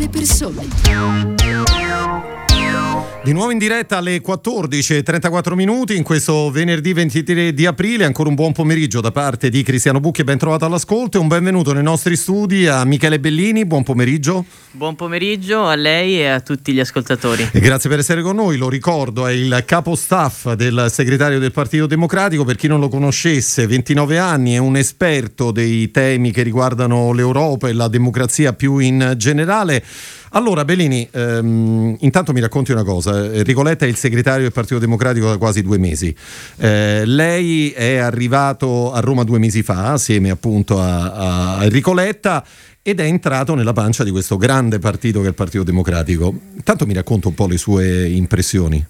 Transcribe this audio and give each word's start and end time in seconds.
le 0.00 0.08
persone. 0.08 0.56
Di 3.22 3.34
nuovo 3.34 3.50
in 3.50 3.58
diretta 3.58 3.98
alle 3.98 4.22
14.34 4.22 5.52
minuti 5.52 5.94
in 5.94 6.02
questo 6.02 6.50
venerdì 6.50 6.94
23 6.94 7.52
di 7.52 7.66
aprile. 7.66 8.06
Ancora 8.06 8.30
un 8.30 8.34
buon 8.34 8.52
pomeriggio 8.52 9.02
da 9.02 9.10
parte 9.10 9.50
di 9.50 9.62
Cristiano 9.62 10.00
Bucchi, 10.00 10.24
ben 10.24 10.38
trovato 10.38 10.64
all'ascolto 10.64 11.18
e 11.18 11.20
un 11.20 11.28
benvenuto 11.28 11.74
nei 11.74 11.82
nostri 11.82 12.16
studi 12.16 12.66
a 12.66 12.82
Michele 12.86 13.20
Bellini. 13.20 13.66
Buon 13.66 13.82
pomeriggio. 13.82 14.46
Buon 14.70 14.96
pomeriggio 14.96 15.66
a 15.66 15.74
lei 15.74 16.18
e 16.18 16.28
a 16.28 16.40
tutti 16.40 16.72
gli 16.72 16.80
ascoltatori. 16.80 17.50
E 17.52 17.60
grazie 17.60 17.90
per 17.90 17.98
essere 17.98 18.22
con 18.22 18.36
noi. 18.36 18.56
Lo 18.56 18.70
ricordo, 18.70 19.26
è 19.26 19.32
il 19.32 19.64
capo 19.66 19.94
staff 19.96 20.54
del 20.54 20.86
segretario 20.88 21.38
del 21.38 21.52
Partito 21.52 21.86
Democratico. 21.86 22.44
Per 22.44 22.56
chi 22.56 22.68
non 22.68 22.80
lo 22.80 22.88
conoscesse, 22.88 23.66
29 23.66 24.16
anni, 24.18 24.54
è 24.54 24.58
un 24.58 24.78
esperto 24.78 25.50
dei 25.50 25.90
temi 25.90 26.32
che 26.32 26.42
riguardano 26.42 27.12
l'Europa 27.12 27.68
e 27.68 27.74
la 27.74 27.88
democrazia 27.88 28.54
più 28.54 28.78
in 28.78 29.12
generale. 29.18 29.84
Allora, 30.32 30.64
Bellini, 30.64 31.08
ehm, 31.10 31.96
intanto 32.00 32.32
mi 32.32 32.40
racconti 32.40 32.70
una 32.70 32.84
cosa. 32.84 33.32
Enrico 33.32 33.62
Letta 33.62 33.84
è 33.84 33.88
il 33.88 33.96
segretario 33.96 34.42
del 34.42 34.52
Partito 34.52 34.78
Democratico 34.78 35.28
da 35.28 35.38
quasi 35.38 35.62
due 35.62 35.78
mesi. 35.78 36.14
Eh, 36.56 37.04
lei 37.04 37.70
è 37.70 37.96
arrivato 37.96 38.92
a 38.92 39.00
Roma 39.00 39.24
due 39.24 39.38
mesi 39.38 39.62
fa, 39.62 39.92
assieme 39.92 40.30
appunto 40.30 40.80
a, 40.80 41.56
a 41.56 41.64
Enrico 41.64 41.92
Letta 41.92 42.44
ed 42.82 43.00
è 43.00 43.04
entrato 43.04 43.54
nella 43.54 43.72
pancia 43.72 44.04
di 44.04 44.10
questo 44.10 44.36
grande 44.36 44.78
partito 44.78 45.18
che 45.18 45.26
è 45.26 45.28
il 45.30 45.34
Partito 45.34 45.64
Democratico. 45.64 46.32
Intanto 46.54 46.86
mi 46.86 46.94
racconta 46.94 47.28
un 47.28 47.34
po' 47.34 47.46
le 47.46 47.58
sue 47.58 48.08
impressioni. 48.08 48.84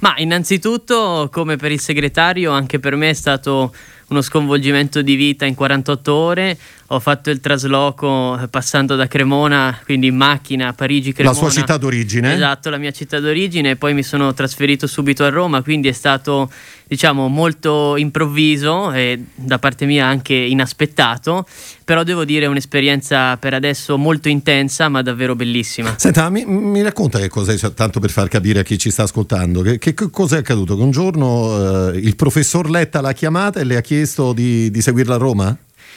Ma 0.00 0.14
innanzitutto, 0.18 1.28
come 1.32 1.56
per 1.56 1.72
il 1.72 1.80
segretario, 1.80 2.50
anche 2.50 2.78
per 2.78 2.96
me 2.96 3.10
è 3.10 3.14
stato 3.14 3.72
uno 4.12 4.22
sconvolgimento 4.22 5.02
di 5.02 5.16
vita 5.16 5.44
in 5.46 5.54
48 5.54 6.14
ore 6.14 6.58
ho 6.94 7.00
fatto 7.00 7.30
il 7.30 7.40
trasloco 7.40 8.38
eh, 8.38 8.48
passando 8.48 8.96
da 8.96 9.06
Cremona, 9.06 9.80
quindi 9.84 10.08
in 10.08 10.16
macchina 10.16 10.68
a 10.68 10.72
Parigi 10.74 11.12
Cremona. 11.12 11.34
La 11.34 11.42
sua 11.42 11.50
città 11.50 11.78
d'origine? 11.78 12.34
Esatto, 12.34 12.68
la 12.68 12.76
mia 12.76 12.90
città 12.90 13.18
d'origine 13.18 13.76
poi 13.76 13.94
mi 13.94 14.02
sono 14.02 14.34
trasferito 14.34 14.86
subito 14.86 15.24
a 15.24 15.30
Roma, 15.30 15.62
quindi 15.62 15.88
è 15.88 15.92
stato 15.92 16.50
diciamo 16.86 17.28
molto 17.28 17.96
improvviso 17.96 18.92
e 18.92 19.18
da 19.34 19.58
parte 19.58 19.86
mia 19.86 20.04
anche 20.04 20.34
inaspettato, 20.34 21.46
però 21.84 22.02
devo 22.02 22.26
dire 22.26 22.44
un'esperienza 22.44 23.38
per 23.38 23.54
adesso 23.54 23.96
molto 23.96 24.28
intensa 24.28 24.90
ma 24.90 25.00
davvero 25.00 25.34
bellissima. 25.34 25.94
Senta, 25.96 26.28
mi, 26.28 26.44
mi 26.44 26.82
racconta 26.82 27.18
che 27.18 27.28
cos'è, 27.28 27.56
cioè, 27.56 27.72
tanto 27.72 27.98
per 27.98 28.10
far 28.10 28.28
capire 28.28 28.60
a 28.60 28.62
chi 28.62 28.76
ci 28.76 28.90
sta 28.90 29.04
ascoltando, 29.04 29.62
che, 29.62 29.78
che 29.78 29.94
cos'è 29.94 30.38
accaduto? 30.38 30.76
Che 30.76 30.82
un 30.82 30.90
giorno 30.90 31.92
eh, 31.92 31.96
il 31.96 32.16
professor 32.16 32.68
Letta 32.68 33.00
l'ha 33.00 33.14
chiamata 33.14 33.60
e 33.60 33.64
le 33.64 33.76
ha 33.76 33.80
chiesto 33.80 34.00
di, 34.32 34.70
di 34.70 34.80
seguirla 34.80 35.14
a 35.14 35.18
Roma? 35.18 35.56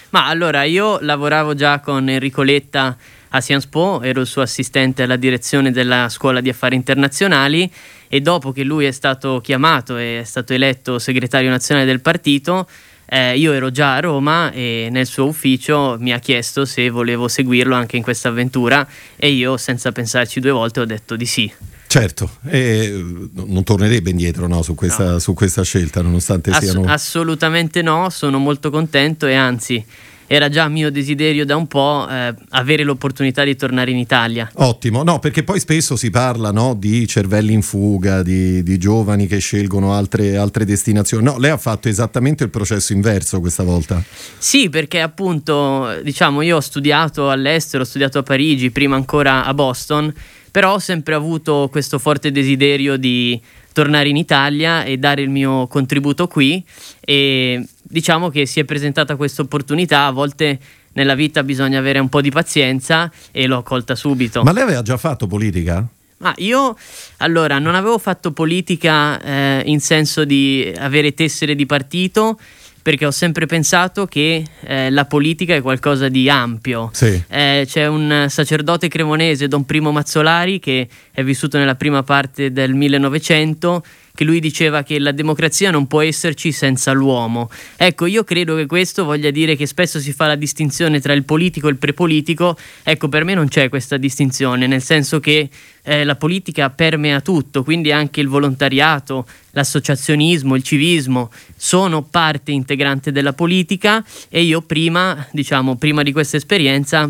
Ma 0.10 0.28
allora 0.28 0.64
io 0.64 1.00
lavoravo 1.02 1.56
già 1.56 1.80
con 1.80 2.08
Enrico 2.08 2.42
Letta 2.42 2.96
a 3.30 3.42
Sciences 3.42 3.70
Po, 3.70 4.02
ero 4.02 4.22
il 4.22 4.28
suo 4.28 4.42
assistente 4.42 5.04
alla 5.04 5.18
direzione 5.18 5.72
della 5.72 6.08
scuola 6.10 6.40
di 6.40 6.50
affari 6.50 6.76
internazionali 6.76 7.70
e 8.08 8.22
dopo 8.22 8.52
che 8.52 8.64
lui 8.64 8.86
è 8.86 8.92
stato 8.92 9.42
chiamato 9.42 9.98
e 9.98 10.22
è 10.22 10.24
stato 10.24 10.54
eletto 10.54 11.00
segretario 11.00 11.50
nazionale 11.50 11.86
del 11.86 12.00
partito, 12.00 12.68
eh, 13.08 13.38
io 13.38 13.52
ero 13.52 13.72
già 13.72 13.96
a 13.96 14.00
Roma 14.00 14.52
e 14.52 14.88
nel 14.90 15.06
suo 15.06 15.26
ufficio 15.26 15.98
mi 16.00 16.14
ha 16.14 16.20
chiesto 16.20 16.66
se 16.66 16.90
volevo 16.90 17.28
seguirlo 17.28 17.76
anche 17.76 17.98
in 17.98 18.04
questa 18.04 18.30
avventura 18.30 18.88
e 19.16 19.30
io 19.30 19.58
senza 19.58 19.92
pensarci 19.92 20.40
due 20.40 20.52
volte 20.52 20.80
ho 20.80 20.86
detto 20.86 21.16
di 21.16 21.26
sì. 21.26 21.52
Certo, 21.98 22.30
e 22.50 22.94
non 23.32 23.64
tornerebbe 23.64 24.10
indietro 24.10 24.48
no, 24.48 24.62
su, 24.64 24.76
questa, 24.76 25.12
no. 25.12 25.20
su, 25.20 25.34
questa, 25.34 25.64
scelta, 25.64 26.02
nonostante 26.02 26.50
Ass- 26.50 26.60
siano... 26.60 26.84
Assolutamente 26.88 27.82
no, 27.82 28.10
sono 28.10 28.38
molto 28.38 28.70
contento 28.70 29.28
e 29.28 29.34
anzi 29.34 29.86
era 30.28 30.50
già 30.50 30.68
mio 30.68 30.92
desiderio 30.92 31.46
da 31.46 31.56
un 31.56 31.68
po' 31.68 32.06
eh, 32.10 32.34
avere 32.50 32.84
l'opportunità 32.84 33.46
di 33.46 33.56
tornare 33.56 33.92
in 33.92 33.98
Italia. 33.98 34.52
Ottimo, 34.56 35.04
no, 35.04 35.20
perché 35.20 35.44
poi 35.44 35.58
spesso 35.62 35.96
si 35.96 36.10
parla 36.10 36.52
no, 36.52 36.74
di 36.78 37.08
cervelli 37.08 37.54
in 37.54 37.62
fuga, 37.62 38.24
di, 38.24 38.62
di 38.62 38.78
giovani 38.78 39.26
che 39.26 39.38
scelgono 39.38 39.94
altre, 39.94 40.36
altre, 40.36 40.66
destinazioni. 40.66 41.24
No, 41.24 41.38
lei 41.38 41.52
ha 41.52 41.58
fatto 41.58 41.88
esattamente 41.88 42.44
il 42.44 42.50
processo 42.50 42.92
inverso 42.92 43.40
questa 43.40 43.64
volta. 43.64 44.04
Sì, 44.38 44.70
perché 44.70 45.00
appunto, 45.00 45.98
diciamo, 46.04 46.42
io 46.42 46.58
ho 46.58 46.62
studiato 46.62 47.30
all'estero, 47.30 47.84
ho 47.84 47.86
studiato 47.86 48.18
a 48.18 48.24
Parigi, 48.24 48.70
prima 48.70 48.98
ancora 48.98 49.46
a 49.46 49.54
Boston 49.54 50.14
però 50.56 50.76
ho 50.76 50.80
sempre 50.80 51.16
avuto 51.16 51.68
questo 51.70 52.00
forte 52.00 52.32
desiderio 52.32 52.96
di 52.96 53.38
tornare 53.74 54.08
in 54.08 54.16
Italia 54.16 54.86
e 54.86 54.96
dare 54.96 55.22
il 55.22 55.30
mio 55.30 55.68
contributo 55.68 56.28
qui 56.28 56.64
e 57.02 57.62
diciamo 57.82 58.30
che 58.30 58.46
si 58.46 58.62
è 58.62 58.64
presentata 58.64 59.18
questa 59.18 59.42
opportunità, 59.42 60.06
a 60.06 60.12
volte 60.12 60.58
nella 60.94 61.14
vita 61.14 61.44
bisogna 61.44 61.78
avere 61.78 62.00
un 62.00 62.08
po' 62.08 62.22
di 62.22 62.32
pazienza 62.32 63.12
e 63.32 63.48
l'ho 63.48 63.64
colta 63.64 63.96
subito. 63.96 64.44
Ma 64.44 64.54
lei 64.54 64.64
aveva 64.64 64.82
già 64.82 64.96
fatto 64.96 65.28
politica? 65.28 65.86
Ma 66.20 66.34
io 66.38 66.78
allora 67.18 67.60
non 67.60 67.76
avevo 67.76 67.98
fatto 67.98 68.32
politica 68.32 69.22
eh, 69.22 69.64
in 69.66 69.82
senso 69.82 70.24
di 70.24 70.74
avere 70.78 71.14
tessere 71.14 71.56
di 71.56 71.66
partito, 71.66 72.40
perché 72.86 73.08
ho 73.08 73.12
sempre 73.12 73.48
pensato 73.48 74.06
che 74.06 74.46
eh, 74.62 74.92
la 74.92 75.06
politica 75.06 75.56
è 75.56 75.62
qualcosa 75.64 76.08
di 76.08 76.30
ampio. 76.30 76.92
Sì. 76.94 77.20
Eh, 77.28 77.66
c'è 77.66 77.88
un 77.88 78.28
sacerdote 78.30 78.90
cremonese, 78.90 79.48
Don 79.48 79.66
Primo 79.66 79.92
Mazzolari, 79.92 80.60
che 80.60 80.88
è 81.12 81.24
vissuto 81.24 81.58
nella 81.58 81.74
prima 81.74 82.04
parte 82.04 82.52
del 82.52 82.76
1900 82.76 83.84
che 84.16 84.24
lui 84.24 84.40
diceva 84.40 84.82
che 84.82 84.98
la 84.98 85.12
democrazia 85.12 85.70
non 85.70 85.86
può 85.86 86.02
esserci 86.02 86.52
senza 86.52 86.92
l'uomo. 86.94 87.50
Ecco, 87.76 88.06
io 88.06 88.24
credo 88.24 88.56
che 88.56 88.66
questo 88.66 89.04
voglia 89.04 89.30
dire 89.30 89.56
che 89.56 89.68
spesso 89.68 90.00
si 90.00 90.14
fa 90.14 90.26
la 90.26 90.36
distinzione 90.36 91.00
tra 91.00 91.14
il 91.14 91.26
politico 91.26 91.68
e 91.68 91.72
il 91.72 91.78
prepolitico, 91.78 92.58
ecco, 92.82 93.10
per 93.10 93.24
me 93.24 93.34
non 93.34 93.48
c'è 93.48 93.70
questa 93.70 93.98
distinzione, 93.98 94.66
nel 94.66 94.82
senso 94.82 95.20
che 95.20 95.50
eh, 95.84 96.04
la 96.04 96.16
politica 96.16 96.70
permea 96.70 97.22
tutto, 97.22 97.64
quindi 97.64 97.92
anche 97.92 98.22
il 98.22 98.28
volontariato, 98.28 99.28
l'associazionismo, 99.52 100.56
il 100.56 100.64
civismo 100.64 101.32
sono 101.56 102.02
parte 102.02 102.52
integrante 102.52 103.12
della 103.12 103.34
politica 103.34 104.04
e 104.30 104.42
io 104.42 104.62
prima, 104.62 105.28
diciamo, 105.32 105.76
prima 105.76 106.02
di 106.02 106.12
questa 106.12 106.38
esperienza 106.38 107.10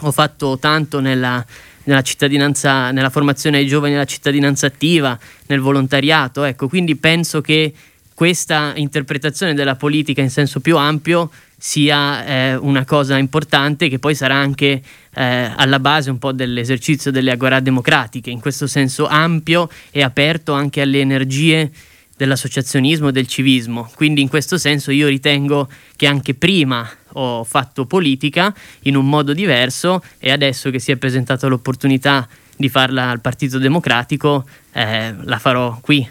ho 0.00 0.12
fatto 0.12 0.58
tanto 0.58 1.00
nella 1.00 1.44
nella 1.84 2.02
cittadinanza, 2.02 2.90
nella 2.90 3.10
formazione 3.10 3.58
ai 3.58 3.66
giovani 3.66 3.92
nella 3.92 4.04
cittadinanza 4.04 4.66
attiva, 4.66 5.18
nel 5.46 5.60
volontariato. 5.60 6.44
Ecco, 6.44 6.68
quindi 6.68 6.96
penso 6.96 7.40
che 7.40 7.72
questa 8.14 8.72
interpretazione 8.76 9.54
della 9.54 9.74
politica 9.74 10.20
in 10.20 10.30
senso 10.30 10.60
più 10.60 10.76
ampio 10.76 11.30
sia 11.58 12.24
eh, 12.24 12.54
una 12.56 12.84
cosa 12.84 13.16
importante 13.18 13.88
che 13.88 13.98
poi 13.98 14.14
sarà 14.14 14.34
anche 14.34 14.82
eh, 15.14 15.52
alla 15.56 15.80
base 15.80 16.10
un 16.10 16.18
po' 16.18 16.32
dell'esercizio 16.32 17.10
delle 17.10 17.32
agorà 17.32 17.60
democratiche, 17.60 18.30
in 18.30 18.40
questo 18.40 18.66
senso 18.66 19.06
ampio 19.06 19.68
e 19.90 20.02
aperto 20.02 20.52
anche 20.52 20.80
alle 20.80 21.00
energie 21.00 21.70
dell'associazionismo 22.16 23.08
e 23.08 23.12
del 23.12 23.26
civismo. 23.26 23.90
Quindi 23.94 24.20
in 24.20 24.28
questo 24.28 24.58
senso 24.58 24.90
io 24.90 25.08
ritengo 25.08 25.68
che 25.96 26.06
anche 26.06 26.34
prima 26.34 26.88
ho 27.14 27.44
fatto 27.44 27.86
politica 27.86 28.54
in 28.82 28.96
un 28.96 29.08
modo 29.08 29.32
diverso 29.32 30.02
e 30.18 30.30
adesso 30.30 30.70
che 30.70 30.78
si 30.78 30.92
è 30.92 30.96
presentata 30.96 31.46
l'opportunità 31.46 32.28
di 32.56 32.68
farla 32.68 33.10
al 33.10 33.20
Partito 33.20 33.58
Democratico 33.58 34.44
eh, 34.72 35.14
la 35.22 35.38
farò 35.38 35.78
qui 35.80 36.08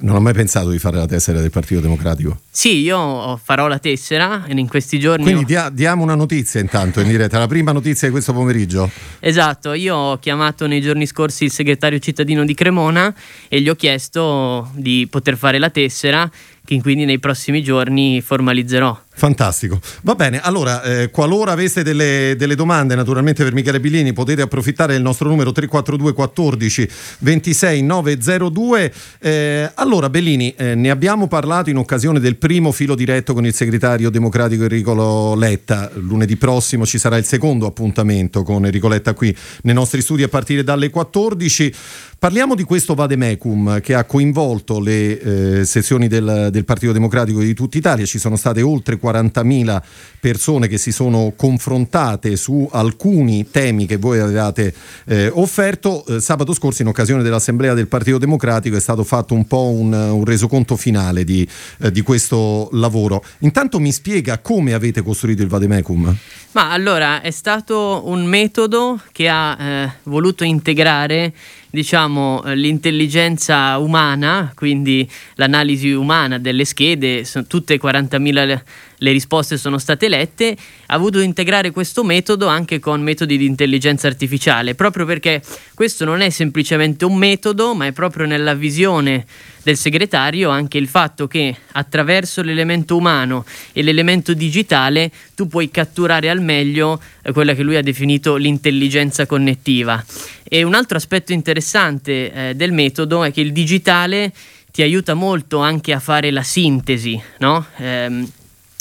non 0.00 0.16
ho 0.16 0.20
mai 0.20 0.32
pensato 0.32 0.70
di 0.70 0.78
fare 0.78 0.96
la 0.96 1.06
tessera 1.06 1.40
del 1.40 1.50
Partito 1.50 1.80
Democratico. 1.80 2.40
Sì, 2.50 2.78
io 2.78 3.38
farò 3.42 3.68
la 3.68 3.78
tessera 3.78 4.44
in 4.48 4.66
questi 4.68 4.98
giorni. 4.98 5.24
Quindi 5.24 5.44
dia, 5.44 5.68
diamo 5.68 6.02
una 6.02 6.14
notizia 6.14 6.60
intanto 6.60 7.00
in 7.00 7.08
diretta, 7.08 7.38
la 7.38 7.46
prima 7.46 7.72
notizia 7.72 8.06
di 8.06 8.12
questo 8.12 8.32
pomeriggio. 8.32 8.90
Esatto, 9.18 9.72
io 9.72 9.94
ho 9.94 10.18
chiamato 10.18 10.66
nei 10.66 10.80
giorni 10.80 11.06
scorsi 11.06 11.44
il 11.44 11.50
segretario 11.50 11.98
cittadino 11.98 12.44
di 12.44 12.54
Cremona 12.54 13.14
e 13.48 13.60
gli 13.60 13.68
ho 13.68 13.74
chiesto 13.74 14.70
di 14.74 15.06
poter 15.10 15.36
fare 15.36 15.58
la 15.58 15.70
tessera 15.70 16.30
che 16.70 16.80
quindi 16.80 17.04
nei 17.04 17.18
prossimi 17.18 17.64
giorni 17.64 18.20
formalizzerò. 18.20 18.96
Fantastico. 19.12 19.80
Va 20.02 20.14
bene, 20.14 20.40
allora, 20.40 20.82
eh, 20.82 21.10
qualora 21.10 21.50
aveste 21.50 21.82
delle, 21.82 22.36
delle, 22.38 22.54
domande 22.54 22.94
naturalmente 22.94 23.42
per 23.42 23.52
Michele 23.52 23.80
Billini 23.80 24.12
potete 24.12 24.40
approfittare 24.40 24.92
del 24.92 25.02
nostro 25.02 25.28
numero 25.28 25.50
342 25.50 26.14
14 26.14 26.88
26 27.18 27.82
902. 27.82 28.92
Eh, 29.18 29.70
allora, 29.74 30.08
Bellini, 30.08 30.54
eh, 30.56 30.74
ne 30.76 30.90
abbiamo 30.90 31.26
parlato 31.26 31.70
in 31.70 31.76
occasione 31.76 32.20
del 32.20 32.36
primo 32.36 32.70
filo 32.70 32.94
diretto 32.94 33.34
con 33.34 33.44
il 33.44 33.52
segretario 33.52 34.08
democratico 34.08 34.62
Enrico 34.62 35.34
Letta. 35.34 35.90
Lunedì 35.94 36.36
prossimo 36.36 36.86
ci 36.86 36.98
sarà 36.98 37.16
il 37.16 37.24
secondo 37.24 37.66
appuntamento 37.66 38.42
con 38.44 38.64
Enrico 38.64 38.88
Letta 38.88 39.12
qui 39.12 39.36
nei 39.62 39.74
nostri 39.74 40.00
studi 40.02 40.22
a 40.22 40.28
partire 40.28 40.62
dalle 40.62 40.88
14. 40.88 41.74
Parliamo 42.20 42.54
di 42.54 42.64
questo 42.64 42.94
vademecum 42.94 43.80
che 43.80 43.94
ha 43.94 44.04
coinvolto 44.04 44.78
le 44.78 45.60
eh, 45.60 45.64
sezioni 45.64 46.06
del, 46.06 46.48
del, 46.52 46.66
Partito 46.66 46.92
Democratico 46.92 47.40
di 47.40 47.54
tutta 47.54 47.78
Italia. 47.78 48.04
Ci 48.04 48.18
sono 48.18 48.36
state 48.36 48.60
oltre 48.60 49.00
40.000 49.00 49.80
persone 50.20 50.68
che 50.68 50.76
si 50.76 50.92
sono 50.92 51.32
confrontate 51.34 52.36
su 52.36 52.68
alcuni 52.72 53.48
temi 53.50 53.86
che 53.86 53.96
voi 53.96 54.18
avevate 54.18 54.74
eh, 55.06 55.30
offerto. 55.32 56.04
Eh, 56.04 56.20
sabato 56.20 56.52
scorso, 56.52 56.82
in 56.82 56.88
occasione 56.88 57.22
dell'Assemblea 57.22 57.72
del 57.72 57.88
Partito 57.88 58.18
Democratico, 58.18 58.76
è 58.76 58.80
stato 58.80 59.02
fatto 59.02 59.32
un 59.32 59.46
po' 59.46 59.70
un, 59.70 59.90
un 59.90 60.24
resoconto 60.26 60.76
finale 60.76 61.24
di, 61.24 61.48
eh, 61.78 61.90
di 61.90 62.02
questo 62.02 62.68
lavoro. 62.72 63.24
Intanto 63.38 63.80
mi 63.80 63.92
spiega 63.92 64.40
come 64.40 64.74
avete 64.74 65.00
costruito 65.00 65.40
il 65.40 65.48
vademecum? 65.48 66.14
Ma 66.52 66.70
allora 66.70 67.22
è 67.22 67.30
stato 67.30 68.02
un 68.04 68.26
metodo 68.26 69.00
che 69.12 69.26
ha 69.28 69.56
eh, 69.58 69.92
voluto 70.02 70.44
integrare 70.44 71.32
diciamo, 71.70 72.42
eh, 72.44 72.54
l'intelligenza 72.56 73.78
umana, 73.78 74.52
quindi 74.54 75.08
l'analisi 75.34 75.90
umana 75.92 76.38
delle 76.38 76.64
schede, 76.64 77.24
sono 77.24 77.46
tutte 77.46 77.78
40.000 77.78 78.62
le, 79.00 79.12
risposte 79.12 79.56
sono 79.56 79.78
state 79.78 80.08
lette, 80.08 80.56
ha 80.86 80.96
voluto 80.96 81.20
integrare 81.20 81.70
questo 81.70 82.04
metodo 82.04 82.46
anche 82.46 82.78
con 82.78 83.02
metodi 83.02 83.36
di 83.36 83.46
intelligenza 83.46 84.06
artificiale, 84.06 84.74
proprio 84.74 85.04
perché 85.04 85.42
questo 85.74 86.04
non 86.04 86.20
è 86.20 86.30
semplicemente 86.30 87.04
un 87.04 87.16
metodo, 87.16 87.74
ma 87.74 87.86
è 87.86 87.92
proprio 87.92 88.26
nella 88.26 88.54
visione 88.54 89.26
del 89.62 89.76
segretario 89.76 90.48
anche 90.48 90.78
il 90.78 90.88
fatto 90.88 91.26
che 91.26 91.54
attraverso 91.72 92.42
l'elemento 92.42 92.96
umano 92.96 93.44
e 93.72 93.82
l'elemento 93.82 94.32
digitale 94.32 95.10
tu 95.34 95.46
puoi 95.48 95.70
catturare 95.70 96.30
al 96.30 96.40
meglio 96.40 97.00
eh, 97.22 97.32
quella 97.32 97.54
che 97.54 97.62
lui 97.62 97.76
ha 97.76 97.82
definito 97.82 98.36
l'intelligenza 98.36 99.26
connettiva. 99.26 100.02
E 100.42 100.62
un 100.62 100.74
altro 100.74 100.96
aspetto 100.96 101.32
interessante 101.32 102.32
eh, 102.32 102.54
del 102.54 102.72
metodo 102.72 103.22
è 103.22 103.32
che 103.32 103.40
il 103.40 103.52
digitale 103.52 104.32
ti 104.70 104.82
aiuta 104.82 105.14
molto 105.14 105.58
anche 105.58 105.92
a 105.92 106.00
fare 106.00 106.30
la 106.30 106.42
sintesi, 106.42 107.20
no? 107.38 107.66
Ehm, 107.78 108.28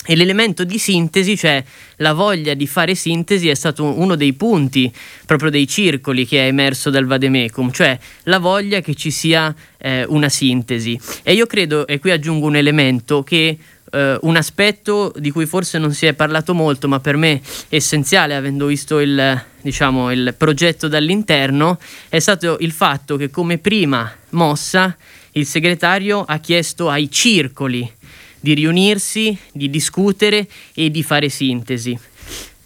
e 0.10 0.16
l'elemento 0.16 0.64
di 0.64 0.80
sintesi, 0.80 1.38
cioè 1.38 1.64
la 1.98 2.14
voglia 2.14 2.56
di 2.56 2.66
fare 2.66 2.96
sintesi, 2.96 3.48
è 3.48 3.54
stato 3.54 3.84
uno 3.84 4.16
dei 4.16 4.34
punti 4.34 4.92
proprio 5.24 5.52
dei 5.52 5.68
circoli 5.68 6.26
che 6.26 6.46
è 6.46 6.48
emerso 6.48 6.90
dal 6.90 7.06
Vademecum, 7.06 7.70
cioè 7.70 7.96
la 8.24 8.40
voglia 8.40 8.82
che 8.82 8.96
ci 8.96 9.12
sia 9.12 9.54
eh, 9.78 10.06
una 10.06 10.28
sintesi. 10.28 11.00
E 11.22 11.34
io 11.34 11.46
credo, 11.46 11.86
e 11.86 12.00
qui 12.00 12.10
aggiungo 12.10 12.48
un 12.48 12.56
elemento, 12.56 13.22
che 13.22 13.56
eh, 13.92 14.18
un 14.20 14.36
aspetto 14.36 15.14
di 15.16 15.30
cui 15.30 15.46
forse 15.46 15.78
non 15.78 15.94
si 15.94 16.08
è 16.08 16.14
parlato 16.14 16.56
molto, 16.56 16.88
ma 16.88 17.00
per 17.00 17.16
me 17.16 17.40
essenziale, 17.70 18.34
avendo 18.34 18.66
visto 18.66 19.00
il, 19.00 19.44
diciamo, 19.62 20.12
il 20.12 20.34
progetto 20.36 20.88
dall'interno, 20.88 21.78
è 22.10 22.18
stato 22.18 22.58
il 22.62 22.72
fatto 22.72 23.16
che 23.16 23.30
come 23.30 23.60
prima 23.60 24.12
mossa 24.30 24.98
il 25.34 25.46
segretario 25.46 26.24
ha 26.28 26.40
chiesto 26.40 26.90
ai 26.90 27.12
circoli 27.12 27.98
di 28.40 28.54
riunirsi, 28.54 29.38
di 29.52 29.70
discutere 29.70 30.48
e 30.74 30.90
di 30.90 31.04
fare 31.04 31.30
sintesi. 31.30 31.98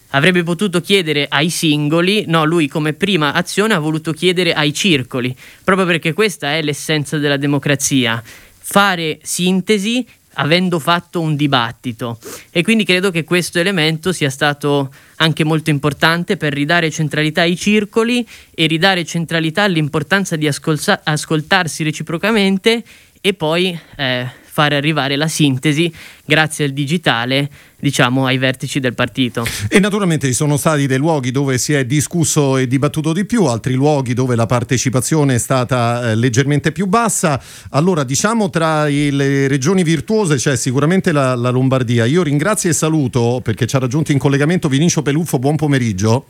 Avrebbe 0.10 0.44
potuto 0.44 0.80
chiedere 0.80 1.26
ai 1.28 1.50
singoli, 1.50 2.26
no, 2.28 2.46
lui 2.46 2.68
come 2.68 2.94
prima 2.94 3.34
azione 3.34 3.74
ha 3.74 3.80
voluto 3.80 4.14
chiedere 4.14 4.54
ai 4.54 4.72
circoli, 4.72 5.36
proprio 5.64 5.88
perché 5.88 6.14
questa 6.14 6.54
è 6.54 6.62
l'essenza 6.62 7.18
della 7.18 7.38
democrazia, 7.38 8.22
fare 8.24 9.20
sintesi 9.24 10.06
avendo 10.36 10.80
fatto 10.80 11.22
un 11.22 11.36
dibattito 11.36 12.18
e 12.50 12.64
quindi 12.64 12.86
credo 12.86 13.12
che 13.12 13.24
questo 13.24 13.60
elemento 13.60 14.12
sia 14.12 14.30
stato 14.30 14.92
anche 15.18 15.44
molto 15.44 15.70
importante 15.70 16.38
per 16.38 16.54
ridare 16.54 16.90
centralità 16.90 17.42
ai 17.42 17.56
circoli 17.56 18.28
e 18.54 18.66
ridare 18.66 19.06
centralità 19.06 19.64
all'importanza 19.64 20.36
di 20.36 20.48
ascolza- 20.48 21.02
ascoltarsi 21.04 21.84
reciprocamente 21.84 22.84
e 23.22 23.34
poi 23.34 23.78
eh, 23.96 24.28
fare 24.54 24.76
arrivare 24.76 25.16
la 25.16 25.28
sintesi 25.28 25.92
grazie 26.24 26.66
al 26.66 26.74
digitale 26.74 27.50
diciamo 27.80 28.28
ai 28.28 28.38
vertici 28.38 28.80
del 28.80 28.94
partito. 28.94 29.44
E 29.68 29.80
naturalmente 29.80 30.28
ci 30.28 30.34
sono 30.34 30.58
stati 30.58 30.86
dei 30.86 31.00
luoghi 31.00 31.32
dove 31.32 31.58
si 31.58 31.74
è 31.74 31.86
discusso 31.86 32.58
e 32.58 32.68
dibattuto 32.68 33.14
di 33.14 33.26
più, 33.26 33.46
altri 33.46 33.74
luoghi 33.74 34.14
dove 34.14 34.36
la 34.36 34.46
partecipazione 34.46 35.36
è 35.36 35.38
stata 35.40 36.12
eh, 36.12 36.16
leggermente 36.16 36.72
più 36.72 36.86
bassa. 36.86 37.42
Allora 37.72 38.04
diciamo 38.04 38.52
tra 38.52 38.86
le 38.86 39.48
regioni 39.48 39.82
virtuose 39.82 40.36
c'è 40.36 40.56
sicuramente 40.56 41.12
la, 41.12 41.34
la 41.34 41.50
Lombardia. 41.50 42.06
Io 42.06 42.22
ringrazio 42.22 42.70
e 42.70 42.74
saluto 42.74 43.42
perché 43.44 43.66
ci 43.66 43.76
ha 43.76 43.80
raggiunto 43.80 44.12
in 44.12 44.20
collegamento 44.20 44.70
Vinicio 44.70 45.02
Peluffo, 45.02 45.40
buon 45.40 45.56
pomeriggio. 45.56 46.26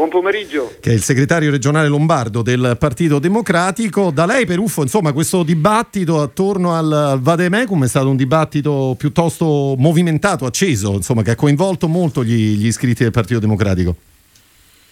Buon 0.00 0.12
pomeriggio. 0.12 0.76
Che 0.80 0.88
è 0.88 0.94
il 0.94 1.02
segretario 1.02 1.50
regionale 1.50 1.86
lombardo 1.86 2.40
del 2.40 2.76
Partito 2.78 3.18
Democratico. 3.18 4.10
Da 4.10 4.24
lei, 4.24 4.46
Peruffo, 4.46 4.80
insomma, 4.80 5.12
questo 5.12 5.42
dibattito 5.42 6.22
attorno 6.22 6.74
al 6.74 7.18
Vademecum 7.20 7.84
è 7.84 7.86
stato 7.86 8.08
un 8.08 8.16
dibattito 8.16 8.94
piuttosto 8.96 9.74
movimentato, 9.76 10.46
acceso, 10.46 10.92
insomma, 10.92 11.20
che 11.20 11.32
ha 11.32 11.34
coinvolto 11.34 11.86
molto 11.86 12.24
gli, 12.24 12.56
gli 12.56 12.64
iscritti 12.64 13.02
del 13.02 13.12
Partito 13.12 13.40
Democratico. 13.40 13.94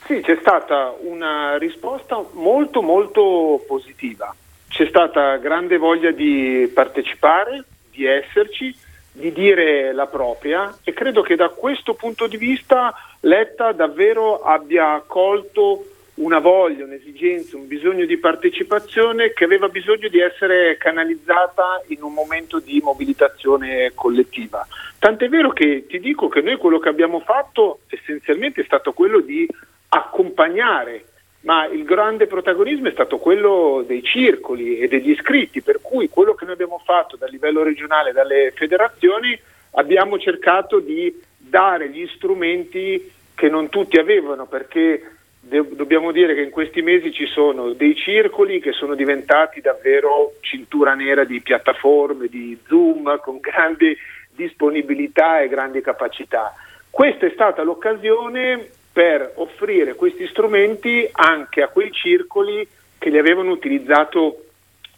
Sì, 0.04 0.20
c'è 0.20 0.36
stata 0.42 0.94
una 1.00 1.56
risposta 1.56 2.22
molto 2.34 2.82
molto 2.82 3.64
positiva. 3.66 4.36
C'è 4.68 4.88
stata 4.88 5.38
grande 5.38 5.78
voglia 5.78 6.10
di 6.10 6.70
partecipare, 6.74 7.64
di 7.90 8.04
esserci, 8.04 8.76
di 9.12 9.32
dire 9.32 9.94
la 9.94 10.06
propria 10.06 10.76
e 10.84 10.92
credo 10.92 11.22
che 11.22 11.34
da 11.34 11.48
questo 11.48 11.94
punto 11.94 12.26
di 12.26 12.36
vista 12.36 12.94
Letta 13.20 13.72
davvero 13.72 14.40
abbia 14.42 15.02
colto 15.06 15.84
una 16.18 16.38
voglia, 16.38 16.84
un'esigenza, 16.84 17.56
un 17.56 17.66
bisogno 17.66 18.04
di 18.04 18.16
partecipazione 18.16 19.32
che 19.32 19.44
aveva 19.44 19.68
bisogno 19.68 20.08
di 20.08 20.20
essere 20.20 20.76
canalizzata 20.76 21.82
in 21.88 22.02
un 22.02 22.12
momento 22.12 22.58
di 22.58 22.80
mobilitazione 22.82 23.92
collettiva. 23.94 24.66
Tant'è 24.98 25.28
vero 25.28 25.50
che 25.50 25.86
ti 25.86 26.00
dico 26.00 26.28
che 26.28 26.40
noi 26.40 26.56
quello 26.56 26.78
che 26.78 26.88
abbiamo 26.88 27.20
fatto 27.20 27.80
essenzialmente 27.88 28.62
è 28.62 28.64
stato 28.64 28.92
quello 28.92 29.20
di 29.20 29.48
accompagnare, 29.90 31.04
ma 31.42 31.66
il 31.66 31.84
grande 31.84 32.26
protagonismo 32.26 32.88
è 32.88 32.92
stato 32.92 33.18
quello 33.18 33.84
dei 33.86 34.02
circoli 34.02 34.78
e 34.78 34.88
degli 34.88 35.10
iscritti, 35.10 35.62
per 35.62 35.80
cui 35.80 36.08
quello 36.08 36.34
che 36.34 36.44
noi 36.44 36.54
abbiamo 36.54 36.80
fatto 36.84 37.16
dal 37.16 37.30
livello 37.30 37.62
regionale, 37.62 38.12
dalle 38.12 38.52
federazioni, 38.56 39.38
abbiamo 39.72 40.18
cercato 40.18 40.80
di 40.80 41.26
dare 41.48 41.88
gli 41.90 42.06
strumenti 42.14 43.12
che 43.34 43.48
non 43.48 43.68
tutti 43.68 43.98
avevano 43.98 44.46
perché 44.46 45.02
de- 45.40 45.68
dobbiamo 45.70 46.12
dire 46.12 46.34
che 46.34 46.42
in 46.42 46.50
questi 46.50 46.82
mesi 46.82 47.12
ci 47.12 47.26
sono 47.26 47.72
dei 47.72 47.94
circoli 47.94 48.60
che 48.60 48.72
sono 48.72 48.94
diventati 48.94 49.60
davvero 49.60 50.34
cintura 50.40 50.94
nera 50.94 51.24
di 51.24 51.40
piattaforme, 51.40 52.26
di 52.28 52.58
Zoom 52.66 53.18
con 53.20 53.38
grandi 53.40 53.96
disponibilità 54.34 55.40
e 55.40 55.48
grandi 55.48 55.80
capacità. 55.80 56.54
Questa 56.90 57.26
è 57.26 57.30
stata 57.30 57.62
l'occasione 57.62 58.68
per 58.92 59.32
offrire 59.36 59.94
questi 59.94 60.26
strumenti 60.26 61.08
anche 61.12 61.62
a 61.62 61.68
quei 61.68 61.92
circoli 61.92 62.66
che 62.98 63.10
li 63.10 63.18
avevano 63.18 63.50
utilizzato 63.50 64.44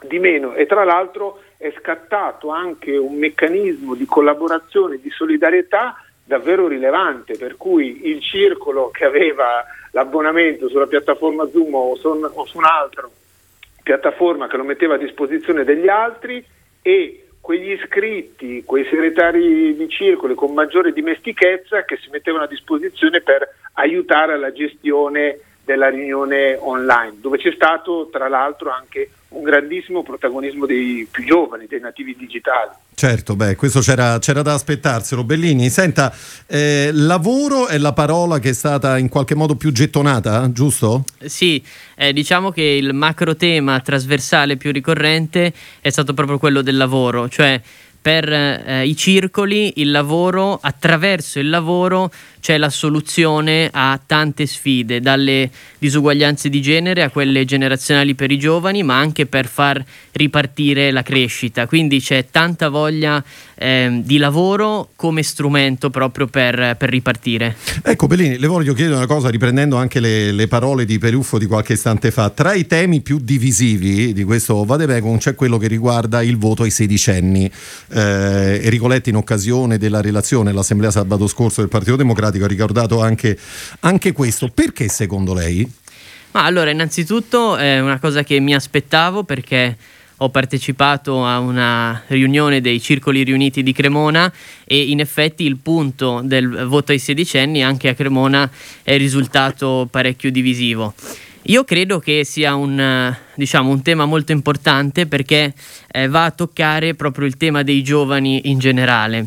di 0.02 0.18
meno 0.18 0.54
e 0.54 0.64
tra 0.66 0.84
l'altro 0.84 1.42
è 1.58 1.70
scattato 1.78 2.48
anche 2.48 2.96
un 2.96 3.16
meccanismo 3.16 3.94
di 3.94 4.06
collaborazione 4.06 4.98
di 4.98 5.10
solidarietà 5.10 5.94
davvero 6.30 6.68
rilevante, 6.68 7.36
per 7.36 7.56
cui 7.56 8.08
il 8.08 8.22
circolo 8.22 8.90
che 8.90 9.04
aveva 9.04 9.64
l'abbonamento 9.90 10.68
sulla 10.68 10.86
piattaforma 10.86 11.48
Zoom 11.50 11.74
o 11.74 11.96
su, 11.96 12.06
o 12.06 12.46
su 12.46 12.56
un'altra 12.56 13.08
piattaforma 13.82 14.46
che 14.46 14.56
lo 14.56 14.62
metteva 14.62 14.94
a 14.94 14.98
disposizione 14.98 15.64
degli 15.64 15.88
altri 15.88 16.44
e 16.82 17.26
quegli 17.40 17.72
iscritti, 17.72 18.62
quei 18.64 18.84
segretari 18.84 19.74
di 19.74 19.88
circoli 19.88 20.36
con 20.36 20.54
maggiore 20.54 20.92
dimestichezza 20.92 21.84
che 21.84 21.96
si 21.96 22.10
mettevano 22.10 22.44
a 22.44 22.46
disposizione 22.46 23.22
per 23.22 23.48
aiutare 23.72 24.34
alla 24.34 24.52
gestione 24.52 25.36
della 25.64 25.88
riunione 25.88 26.56
online, 26.60 27.16
dove 27.20 27.38
c'è 27.38 27.50
stato 27.50 28.08
tra 28.08 28.28
l'altro 28.28 28.70
anche 28.70 29.10
un 29.30 29.42
grandissimo 29.42 30.02
protagonismo 30.02 30.66
dei 30.66 31.06
più 31.10 31.24
giovani, 31.24 31.66
dei 31.68 31.80
nativi 31.80 32.16
digitali. 32.16 32.70
Certo, 32.94 33.36
beh, 33.36 33.56
questo 33.56 33.80
c'era, 33.80 34.18
c'era 34.18 34.42
da 34.42 34.54
aspettarselo. 34.54 35.24
Bellini, 35.24 35.70
senta, 35.70 36.12
eh, 36.46 36.90
lavoro 36.92 37.68
è 37.68 37.78
la 37.78 37.92
parola 37.92 38.38
che 38.38 38.50
è 38.50 38.52
stata 38.52 38.98
in 38.98 39.08
qualche 39.08 39.34
modo 39.34 39.54
più 39.54 39.72
gettonata, 39.72 40.50
giusto? 40.52 41.04
Sì, 41.18 41.62
eh, 41.94 42.12
diciamo 42.12 42.50
che 42.50 42.62
il 42.62 42.92
macro 42.92 43.36
tema 43.36 43.80
trasversale 43.80 44.56
più 44.56 44.72
ricorrente 44.72 45.52
è 45.80 45.90
stato 45.90 46.12
proprio 46.12 46.38
quello 46.38 46.60
del 46.60 46.76
lavoro, 46.76 47.28
cioè 47.28 47.60
per 48.02 48.32
eh, 48.32 48.86
i 48.86 48.96
circoli 48.96 49.74
il 49.76 49.90
lavoro, 49.90 50.58
attraverso 50.60 51.38
il 51.38 51.50
lavoro 51.50 52.10
c'è 52.40 52.56
la 52.56 52.70
soluzione 52.70 53.68
a 53.70 54.00
tante 54.04 54.46
sfide, 54.46 55.00
dalle 55.00 55.50
disuguaglianze 55.78 56.48
di 56.48 56.62
genere 56.62 57.02
a 57.02 57.10
quelle 57.10 57.44
generazionali 57.44 58.14
per 58.14 58.30
i 58.30 58.38
giovani, 58.38 58.82
ma 58.82 58.98
anche 58.98 59.26
per 59.26 59.46
far 59.46 59.84
ripartire 60.12 60.90
la 60.90 61.02
crescita. 61.02 61.66
Quindi 61.66 62.00
c'è 62.00 62.26
tanta 62.30 62.70
voglia 62.70 63.22
eh, 63.62 64.00
di 64.02 64.16
lavoro 64.16 64.88
come 64.96 65.22
strumento 65.22 65.90
proprio 65.90 66.26
per, 66.26 66.76
per, 66.78 66.88
ripartire. 66.88 67.54
Ecco 67.82 68.06
Bellini, 68.06 68.38
le 68.38 68.46
voglio 68.46 68.72
chiedere 68.72 68.96
una 68.96 69.06
cosa 69.06 69.28
riprendendo 69.28 69.76
anche 69.76 70.00
le, 70.00 70.32
le, 70.32 70.48
parole 70.48 70.86
di 70.86 70.98
Peruffo 70.98 71.36
di 71.36 71.44
qualche 71.44 71.74
istante 71.74 72.10
fa. 72.10 72.30
Tra 72.30 72.54
i 72.54 72.66
temi 72.66 73.02
più 73.02 73.18
divisivi 73.20 74.14
di 74.14 74.24
questo 74.24 74.64
Vademecum 74.64 75.18
c'è 75.18 75.34
quello 75.34 75.58
che 75.58 75.66
riguarda 75.66 76.22
il 76.22 76.38
voto 76.38 76.62
ai 76.62 76.70
sedicenni. 76.70 77.50
Eh, 77.92 78.60
Enrico 78.62 78.88
Letti 78.88 79.10
in 79.10 79.16
occasione 79.16 79.76
della 79.76 80.00
relazione 80.00 80.50
all'Assemblea 80.50 80.90
sabato 80.90 81.26
scorso 81.26 81.60
del 81.60 81.68
Partito 81.68 81.96
Democratico 81.96 82.46
ha 82.46 82.48
ricordato 82.48 83.02
anche, 83.02 83.38
anche 83.80 84.12
questo. 84.12 84.48
Perché 84.48 84.88
secondo 84.88 85.34
lei? 85.34 85.70
Ma 86.32 86.44
allora, 86.44 86.70
innanzitutto 86.70 87.56
è 87.56 87.78
una 87.80 87.98
cosa 87.98 88.22
che 88.22 88.40
mi 88.40 88.54
aspettavo 88.54 89.24
perché 89.24 89.76
ho 90.22 90.28
partecipato 90.28 91.24
a 91.24 91.38
una 91.38 92.02
riunione 92.08 92.60
dei 92.60 92.80
circoli 92.80 93.22
riuniti 93.22 93.62
di 93.62 93.72
Cremona 93.72 94.30
e 94.64 94.78
in 94.90 95.00
effetti 95.00 95.44
il 95.44 95.56
punto 95.56 96.20
del 96.22 96.66
voto 96.66 96.92
ai 96.92 96.98
sedicenni 96.98 97.62
anche 97.62 97.88
a 97.88 97.94
Cremona 97.94 98.50
è 98.82 98.96
risultato 98.98 99.88
parecchio 99.90 100.30
divisivo. 100.30 100.92
Io 101.44 101.64
credo 101.64 102.00
che 102.00 102.24
sia 102.24 102.54
un, 102.54 103.16
diciamo, 103.34 103.70
un 103.70 103.80
tema 103.80 104.04
molto 104.04 104.32
importante 104.32 105.06
perché 105.06 105.54
eh, 105.90 106.06
va 106.06 106.26
a 106.26 106.30
toccare 106.30 106.94
proprio 106.94 107.26
il 107.26 107.38
tema 107.38 107.62
dei 107.62 107.82
giovani 107.82 108.50
in 108.50 108.58
generale. 108.58 109.26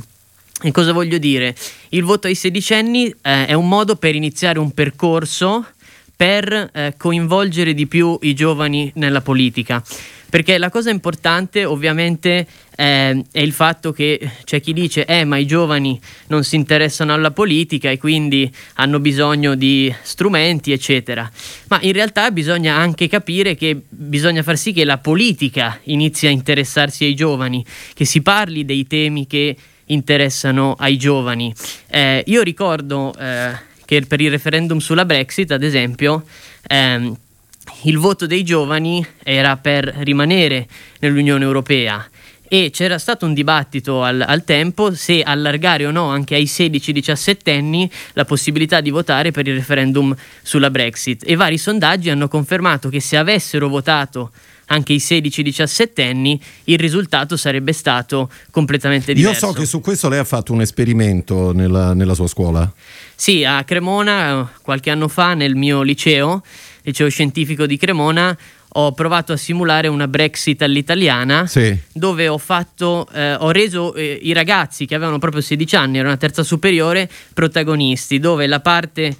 E 0.62 0.72
cosa 0.72 0.94
voglio 0.94 1.18
dire? 1.18 1.56
Il 1.90 2.04
voto 2.04 2.28
ai 2.28 2.36
sedicenni 2.36 3.08
eh, 3.22 3.48
è 3.48 3.54
un 3.54 3.68
modo 3.68 3.96
per 3.96 4.14
iniziare 4.14 4.60
un 4.60 4.72
percorso 4.72 5.66
per 6.16 6.70
eh, 6.72 6.94
coinvolgere 6.96 7.74
di 7.74 7.88
più 7.88 8.18
i 8.22 8.36
giovani 8.36 8.92
nella 8.96 9.22
politica. 9.22 9.84
Perché 10.34 10.58
la 10.58 10.72
cosa 10.72 10.90
importante 10.90 11.63
ovviamente 11.63 12.48
eh, 12.75 13.24
è 13.32 13.40
il 13.40 13.52
fatto 13.52 13.92
che 13.92 14.20
c'è 14.46 14.62
chi 14.62 14.74
dice 14.74 15.06
eh 15.06 15.25
ma 15.25 15.38
i 15.38 15.46
giovani 15.46 16.02
non 16.30 16.44
si 16.44 16.56
interessano 16.56 17.13
alla 17.13 17.30
politica 17.30 17.92
e 17.92 18.00
quindi 18.00 18.52
hanno 18.78 19.00
bisogno 19.00 19.54
di 19.54 19.94
strumenti 20.02 20.72
eccetera. 20.72 21.30
Ma 21.68 21.78
in 21.84 21.92
realtà 21.92 22.32
bisogna 22.32 22.74
anche 22.74 23.08
capire 23.08 23.54
che 23.54 23.80
bisogna 23.88 24.42
far 24.42 24.58
sì 24.58 24.74
che 24.74 24.86
la 24.86 24.98
politica 24.98 25.80
inizi 25.84 26.25
a 26.25 26.32
interessarsi 26.32 27.04
ai 27.04 27.13
giovani, 27.13 27.63
che 27.94 28.06
si 28.06 28.24
parli 28.24 28.66
dei 28.66 28.88
temi 28.88 29.28
che 29.28 29.56
interessano 29.86 30.74
ai 30.80 30.98
giovani. 30.98 31.54
Eh, 31.86 32.24
io 32.25 32.42
ricordo 32.42 33.13
eh, 33.20 33.52
che 33.86 34.02
per 34.02 34.20
il 34.20 34.32
referendum 34.32 34.80
sulla 34.80 35.06
Brexit, 35.06 35.52
ad 35.52 35.62
esempio, 35.62 36.24
ehm, 36.66 37.16
il 37.84 37.98
voto 37.98 38.25
dei 38.25 38.44
giovani 38.44 39.06
era 39.24 39.58
per 39.58 39.86
rimanere 39.86 40.68
nell'Unione 41.00 41.44
Europea 41.44 42.08
e 42.48 42.70
c'era 42.72 43.00
stato 43.00 43.25
un 43.25 43.34
dibattito 43.34 44.04
al, 44.04 44.24
al, 44.25 44.44
tempo 44.44 44.94
se 44.94 45.24
allargare 45.24 45.88
o 45.88 45.92
no 45.92 46.10
anche 46.10 46.36
ai 46.36 46.44
16-17 46.44 47.50
anni 47.50 47.90
la 48.13 48.25
possibilità 48.25 48.80
di 48.80 48.92
votare 48.92 49.32
per 49.32 49.48
il 49.48 49.56
referendum 49.56 50.16
sulla 50.42 50.70
Brexit 50.70 51.24
e 51.25 51.36
vari 51.36 51.58
sondaggi 51.58 52.10
hanno 52.10 52.28
confermato 52.28 52.90
che 52.90 53.00
se 53.00 53.18
avessero 53.18 53.68
votato 53.70 54.32
anche 54.68 54.94
i 54.94 54.98
16-17 54.98 56.08
anni, 56.08 56.40
il 56.66 56.80
risultato 56.80 57.36
sarebbe 57.38 57.74
stato 57.74 58.30
completamente 58.50 59.13
diverso. 59.13 59.48
Io 59.48 59.52
so 59.52 59.60
che 59.60 59.66
su 59.66 59.82
questo 59.82 60.08
lei 60.10 60.20
ha 60.20 60.24
fatto 60.24 60.54
un 60.54 60.62
esperimento 60.62 61.52
nella, 61.52 61.94
nella 61.94 62.13
sua 62.13 62.28
scuola. 62.28 62.72
Sì, 63.13 63.44
a 63.44 63.63
Cremona, 63.63 64.50
qualche 64.62 64.90
anno 64.90 65.08
fa, 65.10 65.34
nel 65.34 65.56
mio 65.56 65.82
liceo, 65.82 66.42
liceo 66.84 67.10
scientifico 67.10 67.66
di 67.66 67.78
Cremona, 67.78 68.38
ho 68.75 68.92
provato 68.94 69.34
a 69.34 69.38
simulare 69.38 69.88
una 69.88 70.08
Brexit 70.08 70.62
all'italiana 70.62 71.46
sì. 71.46 71.78
dove 71.92 72.28
ho 72.28 72.38
fatto 72.38 73.08
eh, 73.13 73.36
ho 73.36 73.52
reso 73.52 73.94
eh, 73.94 74.20
i 74.22 74.34
ragazzi 74.34 74.86
che 74.86 74.96
avevano 74.96 75.20
proprio 75.20 75.42
16 75.42 75.75
anni, 75.75 75.96
erano 75.96 76.10
una 76.10 76.18
terza 76.18 76.44
superiore, 76.44 77.10
protagonisti, 77.34 78.20
dove 78.20 78.48
la 78.48 78.60
parte 78.60 79.16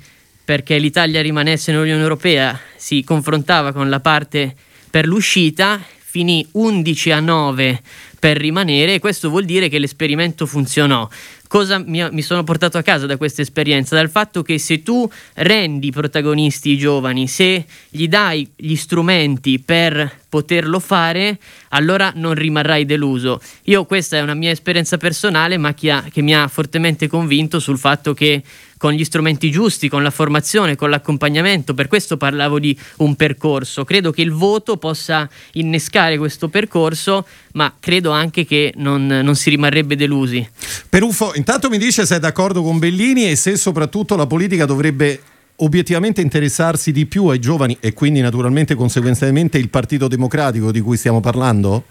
perché 0.46 0.78
l'Italia 0.78 1.22
rimanesse 1.22 1.72
nell'Unione 1.72 2.02
Europea 2.02 2.60
si 2.76 3.04
confrontava 3.04 3.72
con 3.72 3.90
la 3.90 4.00
parte 4.00 4.56
per 4.90 5.06
l'uscita 5.06 5.82
finì 6.14 6.46
11 6.52 7.12
a 7.12 7.20
9 7.20 7.82
per 8.20 8.38
rimanere 8.38 8.94
e 8.94 9.00
questo 9.00 9.30
vuol 9.30 9.46
dire 9.46 9.68
che 9.68 9.80
l'esperimento 9.80 10.46
funzionò. 10.46 11.10
Cosa 11.54 11.78
mi, 11.78 12.04
mi, 12.10 12.24
sono 12.24 12.44
portato 12.44 12.80
a 12.80 12.82
casa 12.82 13.06
da 13.06 13.16
questa 13.16 13.44
esperienza? 13.44 13.94
Dal 13.94 14.10
fatto 14.10 14.42
che 14.42 14.58
se 14.58 14.82
tu 14.82 15.08
rendi 15.36 15.92
protagonisti 15.92 16.72
i 16.72 16.78
giovani, 16.78 17.28
se 17.28 17.66
gli 17.90 18.08
dai 18.08 18.52
gli 18.56 18.74
strumenti 18.74 19.60
per 19.60 20.22
poterlo 20.30 20.80
fare, 20.80 21.38
allora 21.70 22.12
non 22.16 22.34
rimarrai 22.34 22.86
deluso. 22.86 23.40
Io 23.66 23.86
questa 23.86 24.18
è 24.18 24.22
una 24.22 24.34
mia 24.34 24.50
esperienza 24.50 24.98
personale, 24.98 25.60
ma 25.60 25.76
che, 25.76 25.92
ha, 25.92 26.04
che 26.12 26.24
mi 26.24 26.34
ha 26.34 26.48
fortemente 26.48 27.06
convinto 27.06 27.60
sul 27.60 27.78
fatto 27.78 28.16
che 28.16 28.42
con 28.84 28.92
gli 28.92 29.06
strumenti 29.06 29.50
giusti, 29.50 29.88
con 29.88 30.04
la 30.04 30.10
formazione, 30.10 30.76
con 30.76 30.90
l'accompagnamento. 30.90 31.74
Per 31.74 31.88
questo 31.88 32.18
parlavo 32.18 32.60
di 32.60 32.78
un 32.98 33.16
percorso. 33.16 33.86
Credo 33.86 34.12
che 34.12 34.22
il 34.22 34.34
voto 34.34 34.76
possa 34.76 35.30
innescare 35.54 36.18
questo 36.18 36.50
percorso, 36.50 37.26
ma 37.54 37.74
credo 37.80 38.12
anche 38.12 38.44
che 38.44 38.74
non, 38.76 39.08
non 39.08 39.36
si 39.36 39.50
rimarrebbe 39.50 39.96
delusi. 39.96 40.46
Peruffo, 40.90 41.32
intanto 41.36 41.70
mi 41.70 41.78
dice 41.78 42.06
se 42.06 42.18
è 42.18 42.20
d'accordo 42.20 42.62
con 42.62 42.78
Bellini 42.78 43.30
e 43.30 43.38
se 43.38 43.56
soprattutto 43.56 44.18
la 44.18 44.28
politica 44.28 44.66
dovrebbe 44.66 45.18
obiettivamente 45.56 46.20
interessarsi 46.20 46.92
di 46.92 47.06
più 47.06 47.28
ai 47.28 47.40
giovani 47.40 47.78
e 47.80 47.94
quindi 47.94 48.20
naturalmente 48.20 48.76
conseguentemente 48.76 49.58
il 49.58 49.70
Partito 49.70 50.10
Democratico 50.10 50.74
di 50.74 50.82
cui 50.82 50.98
stiamo 50.98 51.22
parlando? 51.22 51.86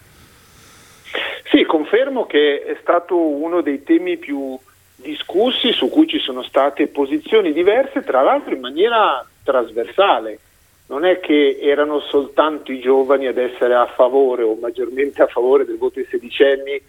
Sì, 1.49 1.63
confermo 1.65 2.27
che 2.27 2.61
è 2.61 2.77
stato 2.81 3.17
uno 3.17 3.61
dei 3.61 3.81
temi 3.81 4.17
più 4.17 4.59
discussi 5.03 5.71
su 5.73 5.89
cui 5.89 6.07
ci 6.07 6.19
sono 6.19 6.41
state 6.41 6.87
posizioni 6.87 7.53
diverse, 7.53 8.01
tra 8.01 8.21
l'altro 8.21 8.53
in 8.53 8.61
maniera 8.61 9.23
trasversale. 9.43 10.39
Non 10.87 11.05
è 11.05 11.19
che 11.19 11.59
erano 11.61 11.99
soltanto 11.99 12.71
i 12.71 12.79
giovani 12.79 13.27
ad 13.27 13.37
essere 13.37 13.75
a 13.75 13.85
favore 13.85 14.43
o 14.43 14.55
maggiormente 14.55 15.21
a 15.21 15.27
favore 15.27 15.65
del 15.65 15.77
voto 15.77 15.99
ai 15.99 16.07
sedicenni 16.09 16.81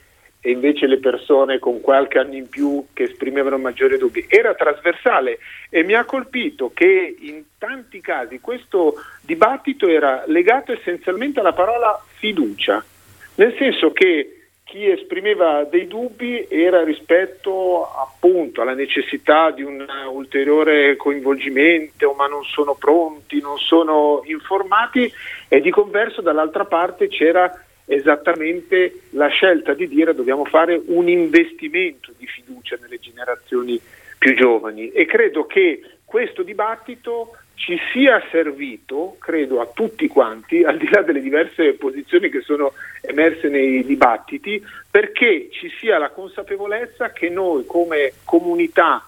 e 0.47 0.51
invece 0.51 0.87
le 0.87 0.99
persone 0.99 1.59
con 1.59 1.81
qualche 1.81 2.19
anno 2.19 2.35
in 2.35 2.49
più 2.51 2.87
che 2.93 3.05
esprimevano 3.05 3.57
maggiori 3.57 3.97
dubbi. 3.97 4.27
Era 4.29 4.55
trasversale 4.55 5.39
e 5.71 5.83
mi 5.85 5.95
ha 5.95 6.05
colpito 6.05 6.71
che 6.75 7.17
in 7.19 7.45
tanti 7.57 8.01
casi 8.03 8.41
questo 8.41 8.95
dibattito 9.23 9.89
era 9.89 10.25
legato 10.27 10.73
essenzialmente 10.73 11.41
alla 11.41 11.55
parola 11.55 11.99
fiducia, 12.19 12.85
nel 13.37 13.55
senso 13.57 13.93
che 13.93 14.44
chi 14.65 14.89
esprimeva 14.89 15.65
dei 15.65 15.87
dubbi 15.87 16.47
era 16.49 16.83
rispetto 16.83 17.85
appunto 17.85 18.63
alla 18.63 18.75
necessità 18.75 19.51
di 19.51 19.63
un 19.63 19.85
ulteriore 20.11 20.97
coinvolgimento, 20.97 22.15
ma 22.15 22.27
non 22.27 22.43
sono 22.45 22.75
pronti, 22.75 23.41
non 23.41 23.59
sono 23.59 24.23
informati 24.25 25.13
e 25.49 25.61
di 25.61 25.71
converso 25.71 26.23
dall'altra 26.23 26.65
parte 26.65 27.09
c'era 27.09 27.53
esattamente 27.87 29.03
la 29.11 29.29
scelta 29.29 29.75
di 29.75 29.87
dire 29.87 30.15
dobbiamo 30.15 30.47
fare 30.47 30.81
un 30.87 31.09
investimento 31.09 32.13
di 32.17 32.27
fiducia 32.27 32.79
nelle 32.81 32.99
generazioni 32.99 33.79
più 34.19 34.35
giovani. 34.35 34.91
E 34.91 35.05
credo 35.05 35.45
che 35.45 35.83
questo 36.05 36.43
dibattito 36.43 37.37
ci 37.55 37.79
sia 37.93 38.23
servito, 38.31 39.17
credo 39.19 39.61
a 39.61 39.69
tutti 39.73 40.09
quanti, 40.09 40.65
al 40.65 40.77
di 40.77 40.89
là 40.91 41.03
delle 41.03 41.21
diverse 41.21 41.75
posizioni 41.75 42.29
che 42.29 42.41
sono 42.41 42.73
emerse 43.01 43.49
nei 43.49 43.85
dibattiti, 43.85 44.63
perché 44.91 45.49
ci 45.51 45.71
sia 45.81 45.99
la 45.99 46.11
consapevolezza 46.11 47.13
che 47.13 47.29
noi 47.29 47.65
come 47.67 48.13
comunità, 48.25 49.05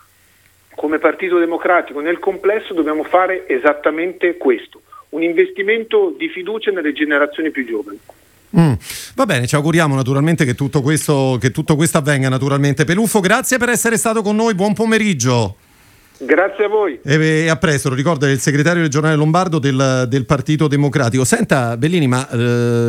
come 0.74 0.98
Partito 0.98 1.38
Democratico, 1.38 2.00
nel 2.00 2.18
complesso 2.18 2.72
dobbiamo 2.72 3.02
fare 3.02 3.48
esattamente 3.48 4.36
questo, 4.36 4.82
un 5.10 5.22
investimento 5.22 6.14
di 6.16 6.28
fiducia 6.28 6.70
nelle 6.70 6.92
generazioni 6.92 7.50
più 7.50 7.66
giovani. 7.66 7.98
Mm. 8.58 8.72
Va 9.16 9.26
bene, 9.26 9.46
ci 9.46 9.54
auguriamo 9.54 9.94
naturalmente 9.94 10.44
che 10.44 10.54
tutto, 10.54 10.80
questo, 10.80 11.36
che 11.40 11.50
tutto 11.50 11.74
questo 11.76 11.98
avvenga 11.98 12.28
naturalmente. 12.28 12.84
Peluffo, 12.84 13.20
grazie 13.20 13.58
per 13.58 13.70
essere 13.70 13.96
stato 13.96 14.22
con 14.22 14.36
noi, 14.36 14.54
buon 14.54 14.72
pomeriggio. 14.72 15.56
Grazie 16.18 16.64
a 16.64 16.68
voi. 16.68 16.98
E 17.02 17.48
a 17.48 17.56
presto, 17.56 17.90
lo 17.90 17.94
ricordo, 17.94 18.24
è 18.26 18.30
il 18.30 18.40
segretario 18.40 18.82
regionale 18.82 19.16
lombardo 19.16 19.58
del, 19.58 20.06
del 20.08 20.24
Partito 20.24 20.66
Democratico. 20.66 21.24
Senta 21.24 21.76
Bellini, 21.76 22.06
ma 22.06 22.26
eh, 22.30 22.36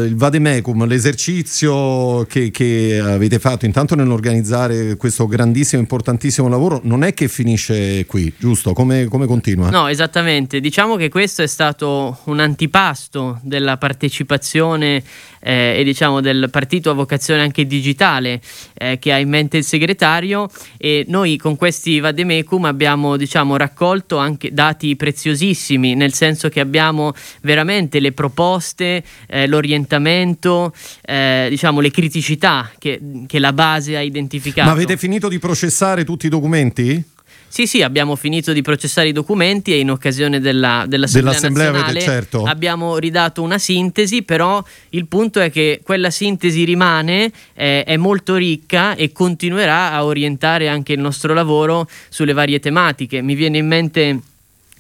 il 0.06 0.16
Vademecum, 0.16 0.86
l'esercizio 0.86 2.26
che, 2.30 2.52
che, 2.52 3.02
avete 3.04 3.40
fatto 3.40 3.66
intanto 3.66 3.96
nell'organizzare 3.96 4.96
questo 4.96 5.28
grandissimo, 5.28 5.82
importantissimo 5.82 6.48
lavoro, 6.48 6.80
non 6.84 7.04
è 7.04 7.14
che 7.14 7.28
finisce 7.28 8.06
qui, 8.06 8.34
giusto? 8.38 8.72
Come, 8.72 9.06
come 9.06 9.26
continua? 9.26 9.70
No, 9.70 9.88
esattamente. 9.88 10.62
Diciamo 10.62 10.96
che 10.96 11.10
questo 11.10 11.42
è 11.42 11.48
stato 11.48 12.20
un 12.26 12.40
antipasto 12.40 13.40
della 13.44 13.76
partecipazione 13.76 15.04
eh, 15.40 15.76
e 15.80 15.84
diciamo 15.84 16.22
del 16.22 16.50
partito 16.52 16.90
a 16.90 16.94
vocazione 16.94 17.42
anche 17.42 17.66
digitale 17.66 18.42
eh, 18.74 19.00
che 19.00 19.14
ha 19.14 19.18
in 19.18 19.30
mente 19.30 19.58
il 19.58 19.64
segretario 19.64 20.50
e 20.78 21.06
noi 21.08 21.38
con 21.38 21.56
questi 21.56 22.00
Vademecum 22.00 22.66
abbiamo 22.66 23.18
diciamo, 23.18 23.58
raccolto 23.58 24.18
anche 24.18 24.54
dati 24.54 24.96
preziosissimi, 24.96 25.96
nel 25.96 26.14
senso 26.14 26.50
che 26.50 26.60
abbiamo 26.60 27.14
veramente 27.42 28.00
le 28.00 28.12
proposte, 28.12 29.04
eh, 29.28 29.48
l'orientamento, 29.48 30.74
eh, 31.04 31.48
diciamo, 31.50 31.80
le 31.80 31.92
criticità 31.92 32.72
che, 32.78 33.00
che 33.28 33.40
la 33.40 33.54
base 33.54 33.98
ha 33.98 34.02
identificato. 34.02 34.68
Ma 34.68 34.74
avete 34.74 34.98
finito 34.98 35.28
di 35.28 35.40
processare 35.40 36.04
tutti 36.04 36.28
i 36.28 36.30
documenti? 36.30 37.16
Sì, 37.50 37.66
sì, 37.66 37.82
abbiamo 37.82 38.16
finito 38.16 38.54
di 38.54 38.62
processare 38.62 39.08
i 39.08 39.12
documenti 39.14 39.72
e 39.72 39.80
in 39.80 39.90
occasione 39.90 40.40
della, 40.40 40.86
dell'Assemblea, 40.88 41.32
dell'assemblea 41.34 41.72
nazionale 41.72 42.02
certo. 42.02 42.44
abbiamo 42.44 42.98
ridato 42.98 43.42
una 43.42 43.58
sintesi, 43.58 44.24
però 44.24 44.64
il 44.90 45.08
punto 45.08 45.40
è 45.40 45.50
che 45.50 45.82
quella 45.84 46.10
sintesi 46.10 46.64
rimane, 46.66 47.32
eh, 47.54 47.84
è 47.84 47.98
molto 47.98 48.36
ricca 48.36 48.96
e 48.96 49.12
continuerà 49.12 49.92
a 49.92 50.06
orientare 50.06 50.68
anche 50.68 50.94
il 50.94 51.00
nostro 51.00 51.34
lavoro 51.34 51.88
sulle 52.10 52.34
varie 52.34 52.60
tematiche. 52.60 53.22
Mi 53.22 53.34
viene 53.34 53.58
in 53.58 53.68
mente 53.68 54.20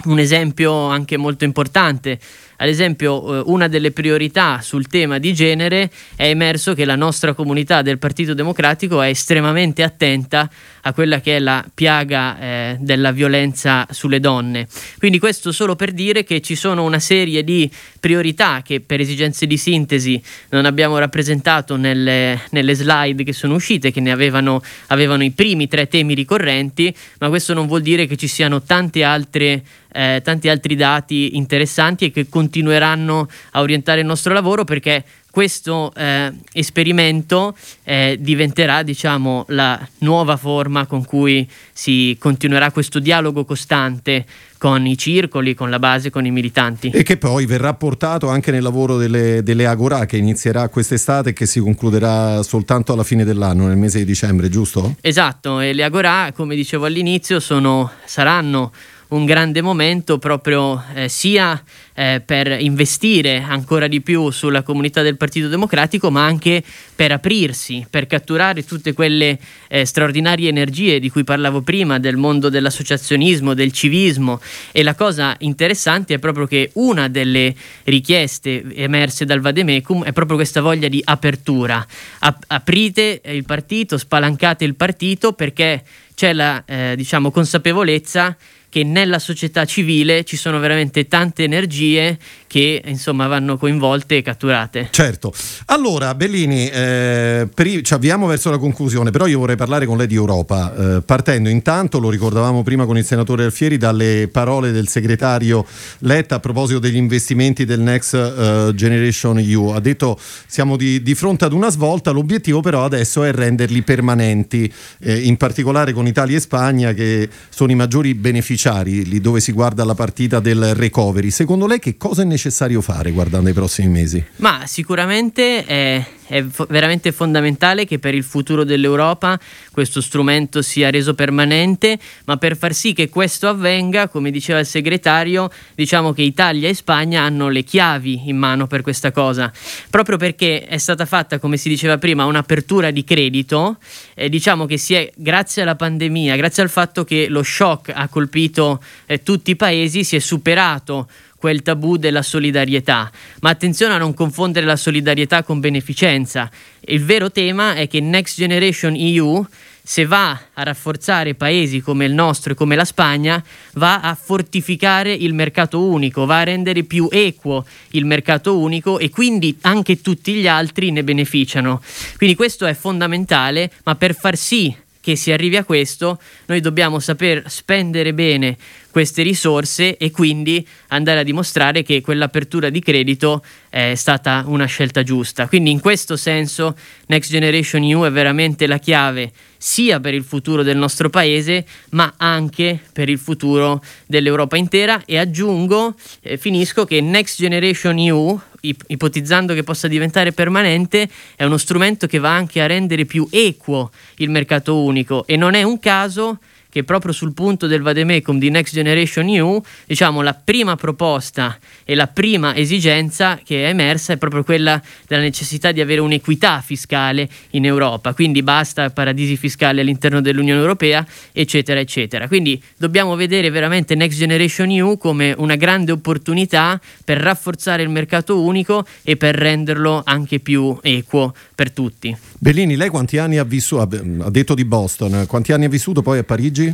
un 0.05 0.19
esempio 0.19 0.87
anche 0.87 1.17
molto 1.17 1.45
importante 1.45 2.19
ad 2.57 2.67
esempio, 2.67 3.39
eh, 3.39 3.43
una 3.45 3.67
delle 3.67 3.91
priorità 3.91 4.61
sul 4.61 4.87
tema 4.87 5.19
di 5.19 5.33
genere 5.33 5.91
è 6.15 6.27
emerso 6.27 6.73
che 6.73 6.85
la 6.85 6.95
nostra 6.95 7.33
comunità 7.33 7.83
del 7.83 7.99
Partito 7.99 8.33
Democratico 8.33 9.01
è 9.01 9.09
estremamente 9.09 9.83
attenta 9.83 10.49
a 10.81 10.93
quella 10.93 11.21
che 11.21 11.35
è 11.35 11.39
la 11.39 11.63
piaga 11.71 12.39
eh, 12.39 12.77
della 12.79 13.11
violenza 13.11 13.85
sulle 13.91 14.19
donne. 14.19 14.67
Quindi 14.97 15.19
questo 15.19 15.51
solo 15.51 15.75
per 15.75 15.91
dire 15.91 16.23
che 16.23 16.41
ci 16.41 16.55
sono 16.55 16.83
una 16.83 16.99
serie 16.99 17.43
di 17.43 17.69
priorità 17.99 18.61
che 18.63 18.81
per 18.81 19.01
esigenze 19.01 19.45
di 19.45 19.57
sintesi 19.57 20.21
non 20.49 20.65
abbiamo 20.65 20.97
rappresentato 20.97 21.75
nelle, 21.75 22.41
nelle 22.51 22.73
slide 22.73 23.23
che 23.23 23.33
sono 23.33 23.53
uscite, 23.55 23.91
che 23.91 23.99
ne 23.99 24.11
avevano, 24.11 24.63
avevano 24.87 25.23
i 25.23 25.31
primi 25.31 25.67
tre 25.67 25.87
temi 25.87 26.15
ricorrenti, 26.15 26.93
ma 27.19 27.29
questo 27.29 27.53
non 27.53 27.67
vuol 27.67 27.81
dire 27.81 28.07
che 28.07 28.15
ci 28.15 28.27
siano 28.27 28.63
tante 28.63 29.03
altre 29.03 29.63
eh, 29.97 30.21
tanti 30.23 30.47
altri 30.47 30.75
dati 30.75 31.35
interessanti 31.37 32.05
e 32.05 32.11
che 32.11 32.27
continueranno 32.47 33.27
a 33.51 33.61
orientare 33.61 33.99
il 33.99 34.05
nostro 34.05 34.33
lavoro 34.33 34.63
perché 34.63 35.03
questo 35.29 35.91
eh, 35.95 36.33
esperimento 36.53 37.55
eh, 37.83 38.17
diventerà 38.19 38.81
diciamo, 38.81 39.45
la 39.49 39.79
nuova 39.99 40.35
forma 40.35 40.87
con 40.87 41.05
cui 41.05 41.47
si 41.73 42.15
continuerà 42.19 42.71
questo 42.71 42.97
dialogo 42.97 43.45
costante 43.45 44.25
con 44.57 44.87
i 44.87 44.97
circoli, 44.97 45.53
con 45.53 45.69
la 45.69 45.77
base, 45.77 46.09
con 46.09 46.25
i 46.25 46.31
militanti. 46.31 46.89
E 46.89 47.03
che 47.03 47.17
poi 47.17 47.45
verrà 47.45 47.75
portato 47.75 48.29
anche 48.29 48.49
nel 48.49 48.63
lavoro 48.63 48.97
delle, 48.97 49.43
delle 49.43 49.67
Agora 49.67 50.07
che 50.07 50.17
inizierà 50.17 50.69
quest'estate 50.69 51.29
e 51.29 51.33
che 51.33 51.45
si 51.45 51.59
concluderà 51.59 52.41
soltanto 52.41 52.93
alla 52.93 53.03
fine 53.03 53.23
dell'anno, 53.23 53.67
nel 53.67 53.77
mese 53.77 53.99
di 53.99 54.05
dicembre, 54.05 54.49
giusto? 54.49 54.95
Esatto, 55.01 55.59
e 55.59 55.73
le 55.73 55.83
Agora, 55.83 56.31
come 56.33 56.55
dicevo 56.55 56.85
all'inizio, 56.85 57.39
sono, 57.39 57.91
saranno 58.05 58.71
un 59.09 59.25
grande 59.25 59.61
momento 59.61 60.17
proprio 60.17 60.83
eh, 60.93 61.07
sia 61.07 61.61
eh, 61.93 62.21
per 62.25 62.59
investire 62.59 63.41
ancora 63.41 63.87
di 63.87 64.01
più 64.01 64.29
sulla 64.31 64.63
comunità 64.63 65.01
del 65.01 65.17
Partito 65.17 65.47
Democratico, 65.47 66.11
ma 66.11 66.25
anche 66.25 66.63
per 66.95 67.11
aprirsi, 67.11 67.85
per 67.89 68.05
catturare 68.05 68.65
tutte 68.65 68.93
quelle 68.93 69.39
eh, 69.67 69.85
straordinarie 69.85 70.49
energie 70.49 70.99
di 70.99 71.09
cui 71.09 71.23
parlavo 71.23 71.61
prima, 71.61 71.99
del 71.99 72.17
mondo 72.17 72.49
dell'associazionismo, 72.49 73.53
del 73.53 73.71
civismo. 73.71 74.41
E 74.71 74.83
la 74.83 74.95
cosa 74.95 75.35
interessante 75.39 76.15
è 76.15 76.19
proprio 76.19 76.45
che 76.45 76.71
una 76.73 77.07
delle 77.07 77.55
richieste 77.85 78.63
emerse 78.75 79.25
dal 79.25 79.39
Vademecum 79.39 80.03
è 80.03 80.11
proprio 80.11 80.35
questa 80.35 80.61
voglia 80.61 80.87
di 80.87 81.01
apertura. 81.03 81.85
Ap- 82.19 82.43
aprite 82.47 83.21
il 83.25 83.45
partito, 83.45 83.97
spalancate 83.97 84.65
il 84.65 84.75
partito 84.75 85.33
perché 85.33 85.83
c'è 86.13 86.33
la 86.33 86.63
eh, 86.65 86.93
diciamo, 86.95 87.29
consapevolezza 87.29 88.35
che 88.69 88.83
nella 88.83 89.19
società 89.19 89.65
civile 89.65 90.23
ci 90.23 90.37
sono 90.37 90.59
veramente 90.59 91.07
tante 91.07 91.43
energie 91.43 92.17
che 92.47 92.81
insomma 92.85 93.27
vanno 93.27 93.57
coinvolte 93.57 94.17
e 94.17 94.21
catturate. 94.21 94.87
Certo. 94.91 95.33
Allora, 95.65 96.15
Bellini, 96.15 96.69
eh, 96.69 97.47
per, 97.53 97.81
ci 97.81 97.93
avviamo 97.93 98.25
verso 98.27 98.49
la 98.49 98.57
conclusione, 98.57 99.11
però 99.11 99.27
io 99.27 99.39
vorrei 99.39 99.55
parlare 99.55 99.85
con 99.85 99.97
lei 99.97 100.07
di 100.07 100.15
Europa, 100.15 100.73
eh, 100.97 101.01
partendo 101.01 101.49
intanto, 101.49 101.99
lo 101.99 102.09
ricordavamo 102.09 102.63
prima 102.63 102.85
con 102.85 102.97
il 102.97 103.05
senatore 103.05 103.43
Alfieri, 103.43 103.77
dalle 103.77 104.29
parole 104.31 104.71
del 104.71 104.87
segretario 104.87 105.65
Letta 105.99 106.35
a 106.35 106.39
proposito 106.39 106.79
degli 106.79 106.95
investimenti 106.95 107.65
del 107.65 107.79
Next 107.81 108.13
uh, 108.13 108.73
Generation 108.73 109.39
EU. 109.39 109.67
Ha 109.69 109.79
detto 109.79 110.17
siamo 110.47 110.77
di, 110.77 111.01
di, 111.01 111.15
fronte 111.15 111.45
ad 111.45 111.53
una 111.53 111.69
svolta, 111.69 112.11
l'obiettivo 112.11 112.61
però 112.61 112.85
adesso 112.85 113.23
è 113.23 113.31
renderli 113.31 113.81
permanenti, 113.81 114.71
eh, 114.99 115.19
in 115.19 115.37
particolare 115.37 115.91
con 115.93 116.07
Italia 116.07 116.37
e 116.37 116.39
Spagna 116.39 116.93
che 116.93 117.27
sono 117.49 117.71
i 117.71 117.75
maggiori 117.75 118.13
beneficiari, 118.13 118.56
lì 119.03 119.21
dove 119.21 119.39
si 119.39 119.51
guarda 119.51 119.83
la 119.83 119.95
partita 119.95 120.39
del 120.39 120.73
recovery. 120.73 121.29
Secondo 121.29 121.67
lei 121.67 121.79
che 121.79 121.95
cosa 121.97 122.23
è 122.23 122.25
necessario? 122.25 122.81
fare 122.81 123.11
guardando 123.11 123.49
i 123.49 123.53
prossimi 123.53 123.89
mesi? 123.89 124.23
Ma 124.37 124.63
sicuramente 124.65 125.65
è, 125.65 126.05
è 126.27 126.43
fo- 126.43 126.67
veramente 126.69 127.11
fondamentale 127.11 127.85
che 127.85 127.99
per 127.99 128.13
il 128.13 128.23
futuro 128.23 128.63
dell'Europa 128.63 129.39
questo 129.71 130.01
strumento 130.01 130.61
sia 130.61 130.89
reso 130.89 131.13
permanente, 131.13 131.97
ma 132.25 132.37
per 132.37 132.57
far 132.57 132.73
sì 132.73 132.93
che 132.93 133.09
questo 133.09 133.47
avvenga, 133.47 134.07
come 134.07 134.31
diceva 134.31 134.59
il 134.59 134.65
segretario, 134.65 135.49
diciamo 135.75 136.13
che 136.13 136.21
Italia 136.21 136.69
e 136.69 136.73
Spagna 136.73 137.21
hanno 137.21 137.49
le 137.49 137.63
chiavi 137.63 138.27
in 138.27 138.37
mano 138.37 138.67
per 138.67 138.81
questa 138.81 139.11
cosa, 139.11 139.51
proprio 139.89 140.17
perché 140.17 140.65
è 140.65 140.77
stata 140.77 141.05
fatta, 141.05 141.39
come 141.39 141.57
si 141.57 141.69
diceva 141.69 141.97
prima, 141.97 142.25
un'apertura 142.25 142.91
di 142.91 143.03
credito, 143.03 143.77
eh, 144.13 144.29
diciamo 144.29 144.65
che 144.65 144.77
si 144.77 144.93
è, 144.93 145.11
grazie 145.15 145.61
alla 145.61 145.75
pandemia, 145.75 146.35
grazie 146.35 146.63
al 146.63 146.69
fatto 146.69 147.03
che 147.03 147.27
lo 147.29 147.43
shock 147.43 147.91
ha 147.93 148.07
colpito 148.07 148.81
eh, 149.05 149.23
tutti 149.23 149.51
i 149.51 149.55
paesi, 149.55 150.03
si 150.03 150.15
è 150.15 150.19
superato 150.19 151.07
quel 151.37 151.61
tabù 151.61 151.97
della 151.97 152.21
solidarietà. 152.21 153.09
Ma 153.41 153.49
attenzione 153.49 153.93
a 153.93 153.97
non 153.97 154.13
confondere 154.13 154.65
la 154.65 154.75
solidarietà 154.75 155.43
con 155.43 155.59
beneficenza. 155.59 156.49
Il 156.81 157.03
vero 157.03 157.31
tema 157.31 157.75
è 157.75 157.87
che 157.87 157.99
Next 157.99 158.37
Generation 158.37 158.95
EU 158.95 159.45
se 159.87 160.05
va 160.05 160.37
a 160.53 160.63
rafforzare 160.63 161.33
paesi 161.33 161.79
come 161.79 162.03
il 162.03 162.11
nostro 162.11 162.51
e 162.51 162.55
come 162.57 162.75
la 162.75 162.83
Spagna, 162.83 163.41
va 163.75 164.01
a 164.01 164.15
fortificare 164.15 165.13
il 165.13 165.33
mercato 165.33 165.81
unico, 165.81 166.25
va 166.25 166.39
a 166.39 166.43
rendere 166.43 166.83
più 166.83 167.07
equo 167.09 167.65
il 167.91 168.03
mercato 168.03 168.59
unico 168.59 168.99
e 168.99 169.09
quindi 169.09 169.57
anche 169.61 170.01
tutti 170.01 170.33
gli 170.33 170.45
altri 170.45 170.91
ne 170.91 171.05
beneficiano. 171.05 171.81
Quindi 172.17 172.35
questo 172.35 172.65
è 172.65 172.73
fondamentale, 172.73 173.71
ma 173.85 173.95
per 173.95 174.13
far 174.13 174.35
sì 174.35 174.75
che 175.07 175.15
si 175.15 175.31
arrivi 175.31 175.55
a 175.55 175.63
questo, 175.63 176.19
noi 176.47 176.59
dobbiamo 176.59 176.99
saper 176.99 177.43
spendere 177.47 178.13
bene 178.13 178.57
queste 178.91 179.23
risorse 179.23 179.95
e 179.95 180.11
quindi 180.11 180.67
andare 180.87 181.21
a 181.21 181.23
dimostrare 181.23 181.81
che 181.81 182.01
quell'apertura 182.01 182.69
di 182.69 182.81
credito 182.81 183.41
è 183.69 183.95
stata 183.95 184.43
una 184.47 184.65
scelta 184.65 185.03
giusta. 185.03 185.47
Quindi 185.47 185.71
in 185.71 185.79
questo 185.79 186.17
senso 186.17 186.75
Next 187.05 187.31
Generation 187.31 187.83
EU 187.83 188.03
è 188.03 188.11
veramente 188.11 188.67
la 188.67 188.79
chiave 188.79 189.31
sia 189.57 189.99
per 189.99 190.13
il 190.13 190.23
futuro 190.23 190.63
del 190.63 190.77
nostro 190.77 191.09
paese, 191.09 191.65
ma 191.91 192.13
anche 192.17 192.79
per 192.93 193.09
il 193.09 193.17
futuro 193.17 193.83
dell'Europa 194.05 194.57
intera. 194.57 195.01
E 195.05 195.17
aggiungo, 195.17 195.95
eh, 196.21 196.37
finisco 196.37 196.85
che 196.85 197.01
Next 197.01 197.37
Generation 197.37 197.97
EU 197.99 198.39
ipotizzando 198.59 199.53
che 199.53 199.63
possa 199.63 199.87
diventare 199.87 200.31
permanente, 200.31 201.07
è 201.35 201.43
uno 201.43 201.57
strumento 201.57 202.07
che 202.07 202.17
va 202.17 202.33
anche 202.33 202.61
a 202.61 202.65
rendere 202.65 203.05
più 203.05 203.27
equo 203.29 203.91
il 204.17 204.29
mercato 204.29 204.81
unico. 204.81 205.25
E 205.27 205.35
non 205.35 205.53
è 205.53 205.63
un 205.63 205.79
caso 205.79 206.39
che 206.77 206.83
proprio 206.83 207.11
sul 207.11 207.33
punto 207.33 207.65
del 207.65 207.81
vademecum 207.81 208.37
di 208.37 208.51
Next 208.51 208.73
Generation 208.75 209.27
EU, 209.29 209.59
diciamo 209.87 210.21
la 210.21 210.35
prima 210.35 210.75
proposta 210.75 211.57
e 211.83 211.95
la 211.95 212.05
prima 212.05 212.55
esigenza 212.55 213.39
che 213.43 213.65
è 213.65 213.69
emersa 213.69 214.13
è 214.13 214.17
proprio 214.17 214.43
quella 214.43 214.79
della 215.07 215.23
necessità 215.23 215.71
di 215.71 215.81
avere 215.81 216.01
un'equità 216.01 216.61
fiscale 216.61 217.27
in 217.51 217.65
Europa, 217.65 218.13
quindi 218.13 218.43
basta 218.43 218.91
paradisi 218.91 219.37
fiscali 219.37 219.79
all'interno 219.79 220.21
dell'Unione 220.21 220.59
Europea, 220.59 221.03
eccetera, 221.31 221.79
eccetera. 221.79 222.27
Quindi 222.27 222.61
dobbiamo 222.77 223.15
vedere 223.15 223.49
veramente 223.49 223.95
Next 223.95 224.19
Generation 224.19 224.69
EU 224.69 224.97
come 224.97 225.33
una 225.35 225.55
grande 225.55 225.91
opportunità 225.91 226.79
per 227.03 227.17
rafforzare 227.17 227.81
il 227.81 227.89
mercato 227.89 228.39
unico 228.39 228.85
e 229.01 229.17
per 229.17 229.33
renderlo 229.33 230.03
anche 230.05 230.39
più 230.39 230.77
equo 230.83 231.33
per 231.55 231.71
tutti. 231.71 232.15
Bellini, 232.37 232.75
lei 232.75 232.89
quanti 232.89 233.17
anni 233.17 233.37
ha 233.37 233.43
vissuto? 233.43 233.81
Ha 233.81 234.29
detto 234.29 234.53
di 234.53 234.63
Boston, 234.63 235.25
quanti 235.27 235.53
anni 235.53 235.65
ha 235.65 235.69
vissuto 235.69 236.03
poi 236.03 236.19
a 236.19 236.23
Parigi? 236.23 236.66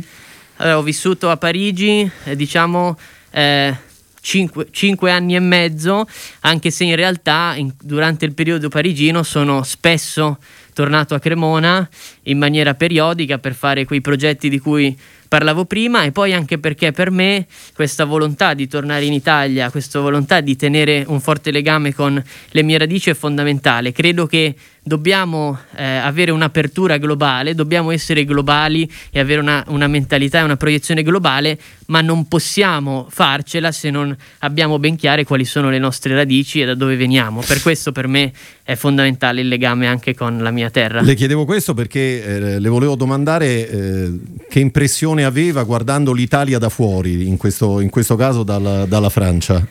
Allora, 0.56 0.78
ho 0.78 0.82
vissuto 0.82 1.30
a 1.30 1.36
Parigi, 1.36 2.08
eh, 2.24 2.36
diciamo, 2.36 2.96
eh, 3.30 3.74
cinque, 4.20 4.68
cinque, 4.70 5.10
anni 5.10 5.34
e 5.34 5.40
mezzo, 5.40 6.06
anche 6.40 6.70
se 6.70 6.84
in 6.84 6.96
realtà 6.96 7.54
in, 7.56 7.72
durante 7.80 8.24
il 8.24 8.32
periodo 8.32 8.68
parigino 8.68 9.22
sono 9.22 9.62
spesso 9.62 10.38
tornato 10.72 11.14
a 11.14 11.20
Cremona 11.20 11.88
in 12.24 12.38
maniera 12.38 12.74
periodica 12.74 13.38
per 13.38 13.54
fare 13.54 13.84
quei 13.84 14.00
progetti 14.00 14.48
di 14.48 14.58
cui 14.58 14.96
parlavo 15.34 15.64
prima 15.64 16.04
e 16.04 16.12
poi 16.12 16.32
anche 16.32 16.58
perché 16.58 16.92
per 16.92 17.10
me 17.10 17.46
questa 17.74 18.04
volontà 18.04 18.54
di 18.54 18.68
tornare 18.68 19.04
in 19.04 19.12
Italia, 19.12 19.68
questa 19.68 19.98
volontà 19.98 20.40
di 20.40 20.54
tenere 20.54 21.02
un 21.08 21.20
forte 21.20 21.50
legame 21.50 21.92
con 21.92 22.22
le 22.50 22.62
mie 22.62 22.78
radici 22.78 23.10
è 23.10 23.14
fondamentale. 23.14 23.90
Credo 23.90 24.26
che 24.26 24.54
dobbiamo 24.86 25.58
eh, 25.76 25.82
avere 25.82 26.30
un'apertura 26.30 26.98
globale, 26.98 27.54
dobbiamo 27.54 27.90
essere 27.90 28.24
globali 28.24 28.88
e 29.10 29.18
avere 29.18 29.40
una, 29.40 29.64
una 29.68 29.88
mentalità 29.88 30.40
e 30.40 30.42
una 30.42 30.56
proiezione 30.56 31.02
globale, 31.02 31.58
ma 31.86 32.02
non 32.02 32.28
possiamo 32.28 33.06
farcela 33.10 33.72
se 33.72 33.90
non 33.90 34.14
abbiamo 34.40 34.78
ben 34.78 34.96
chiare 34.96 35.24
quali 35.24 35.46
sono 35.46 35.70
le 35.70 35.78
nostre 35.78 36.14
radici 36.14 36.60
e 36.60 36.66
da 36.66 36.74
dove 36.74 36.96
veniamo. 36.96 37.40
Per 37.40 37.62
questo 37.62 37.92
per 37.92 38.06
me 38.06 38.30
è 38.62 38.74
fondamentale 38.74 39.40
il 39.40 39.48
legame 39.48 39.86
anche 39.86 40.14
con 40.14 40.42
la 40.42 40.50
mia 40.50 40.70
terra. 40.70 41.00
Le 41.00 41.14
chiedevo 41.14 41.44
questo 41.46 41.72
perché 41.72 42.22
eh, 42.22 42.58
le 42.60 42.68
volevo 42.68 42.94
domandare 42.94 43.68
eh, 43.68 44.12
che 44.48 44.60
impressione 44.60 45.23
aveva 45.24 45.62
guardando 45.64 46.12
l'Italia 46.12 46.58
da 46.58 46.68
fuori, 46.68 47.26
in 47.26 47.36
questo, 47.36 47.80
in 47.80 47.90
questo 47.90 48.16
caso 48.16 48.42
dalla, 48.42 48.84
dalla 48.86 49.10
Francia. 49.10 49.66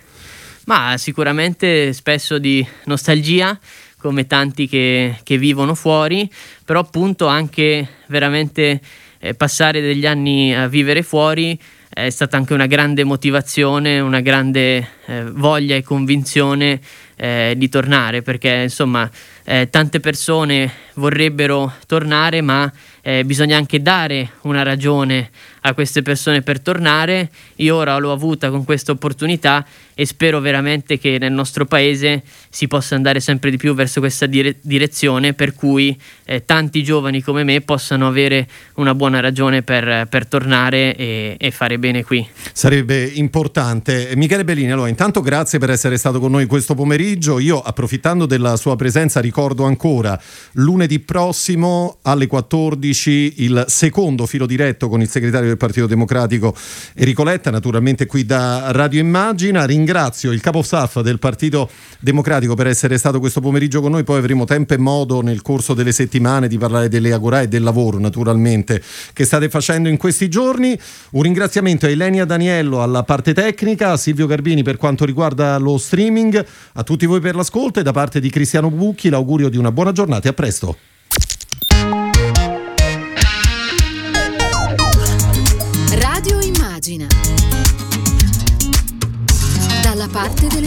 Ma 0.66 0.96
sicuramente 0.98 1.92
spesso 1.94 2.38
di 2.38 2.66
nostalgia 2.86 3.58
come 3.98 4.28
tanti 4.28 4.68
che, 4.68 5.20
che 5.24 5.38
vivono 5.38 5.76
fuori, 5.76 6.30
però 6.66 6.82
appunto 6.82 7.28
anche 7.28 7.88
veramente 8.08 8.82
eh, 9.20 9.34
passare 9.34 9.80
degli 9.80 10.06
anni 10.06 10.54
a 10.54 10.68
vivere 10.68 11.04
fuori 11.04 11.58
è 11.94 12.10
stata 12.10 12.38
anche 12.38 12.54
una 12.54 12.66
grande 12.66 13.04
motivazione, 13.04 14.00
una 14.00 14.20
grande 14.20 14.88
eh, 15.06 15.24
voglia 15.32 15.76
e 15.76 15.84
convinzione 15.84 16.82
eh, 17.16 17.54
di 17.56 17.70
tornare, 17.70 18.24
perché 18.24 18.64
insomma 18.64 19.10
eh, 19.44 19.70
tante 19.70 20.00
persone 20.00 20.72
vorrebbero 20.96 21.72
tornare, 21.86 22.42
ma 22.42 22.72
eh, 23.06 23.26
bisogna 23.26 23.58
anche 23.58 23.82
dare 23.82 24.32
una 24.44 24.64
ragione 24.64 25.30
a 25.66 25.74
queste 25.74 26.02
persone 26.02 26.42
per 26.42 26.60
tornare. 26.60 27.30
Io 27.58 27.76
ora 27.76 27.98
l'ho 27.98 28.12
avuta 28.12 28.50
con 28.50 28.64
questa 28.64 28.92
opportunità 28.92 29.66
e 29.94 30.06
spero 30.06 30.40
veramente 30.40 30.98
che 30.98 31.18
nel 31.20 31.32
nostro 31.32 31.66
paese 31.66 32.24
si 32.50 32.68
possa 32.68 32.96
andare 32.96 33.20
sempre 33.20 33.50
di 33.50 33.58
più 33.58 33.74
verso 33.74 34.00
questa 34.00 34.26
dire- 34.26 34.56
direzione 34.62 35.34
per 35.34 35.54
cui 35.54 35.98
eh, 36.26 36.46
tanti 36.46 36.84
giovani 36.84 37.22
come 37.22 37.44
me 37.44 37.62
possano 37.62 38.08
avere 38.08 38.48
una 38.76 38.96
buona 38.96 39.20
ragione 39.20 39.62
per, 39.62 40.08
per 40.08 40.28
tornare 40.28 40.96
e, 40.96 41.36
e, 41.38 41.52
fare 41.52 41.78
bene 41.78 42.04
qui. 42.04 42.28
Sarebbe 42.52 43.04
importante. 43.04 44.12
Michele 44.16 44.44
Bellini, 44.44 44.72
allora 44.72 44.90
intanto 44.90 45.22
grazie 45.22 45.60
per 45.60 45.70
essere 45.70 45.98
stato 45.98 46.20
con 46.20 46.32
noi 46.32 46.46
questo 46.46 46.76
pomeriggio. 46.76 47.40
Io 47.40 47.62
approfittando 47.62 48.26
della 48.26 48.56
sua 48.56 48.76
presenza 48.76 49.20
ricordo 49.20 49.64
ancora 49.66 50.20
lunedì 50.54 51.00
prossimo 51.00 52.00
alle 52.02 52.28
14 52.28 53.34
il 53.38 53.66
secondo 53.68 54.26
filo 54.26 54.46
diretto 54.46 54.90
con 54.90 55.02
il 55.02 55.10
segretario 55.10 55.53
del 55.54 55.58
Partito 55.58 55.88
Democratico 55.88 56.56
Enrico 56.96 57.24
Letta, 57.24 57.52
naturalmente 57.52 58.06
qui 58.06 58.26
da 58.26 58.72
Radio 58.72 59.00
Immagina. 59.00 59.66
Ringrazio 59.66 60.32
il 60.32 60.42
capo 60.42 60.62
staff 60.62 61.00
del 61.02 61.20
Partito 61.20 61.70
Democratico 62.00 62.56
per 62.56 62.68
essere 62.68 62.98
stato 62.98 63.20
questo 63.20 63.40
pomeriggio 63.40 63.82
con 63.82 63.92
noi, 63.92 64.04
poi 64.04 64.18
avremo 64.18 64.46
tempo 64.46 64.74
e 64.74 64.78
modo 64.78 65.22
nel 65.22 65.42
corso 65.42 65.74
delle 65.74 65.92
settimane 65.92 66.48
di 66.48 66.58
parlare 66.58 66.90
delle 66.90 67.14
Agorà 67.14 67.42
e 67.42 67.48
del 67.48 67.64
lavoro 67.64 68.00
naturalmente 68.00 68.82
che 69.14 69.26
state 69.26 69.50
facendo 69.50 69.90
in 69.90 69.98
questi 69.98 70.30
giorni. 70.30 70.78
Un 71.12 71.22
ringraziamento 71.22 71.86
a 71.86 71.90
Elenia 71.90 72.26
Daniello 72.26 72.82
alla 72.82 73.04
parte 73.04 73.34
tecnica, 73.34 73.92
a 73.92 73.98
Silvio 73.98 74.28
Garbini 74.28 74.64
per 74.64 74.78
quanto 74.78 75.06
riguarda 75.06 75.58
lo 75.58 75.78
streaming, 75.78 76.46
a 76.74 76.84
tutti 76.84 77.06
voi 77.06 77.20
per 77.20 77.36
l'ascolto 77.36 77.80
e 77.80 77.84
da 77.84 77.92
parte 77.92 78.20
di 78.20 78.30
Cristiano 78.30 78.70
Bucchi 78.70 79.10
l'augurio 79.10 79.50
di 79.50 79.58
una 79.58 79.72
buona 79.72 79.92
giornata 79.92 80.28
e 80.28 80.32
a 80.32 80.34
presto. 80.34 82.03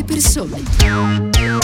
Persone. 0.06 1.55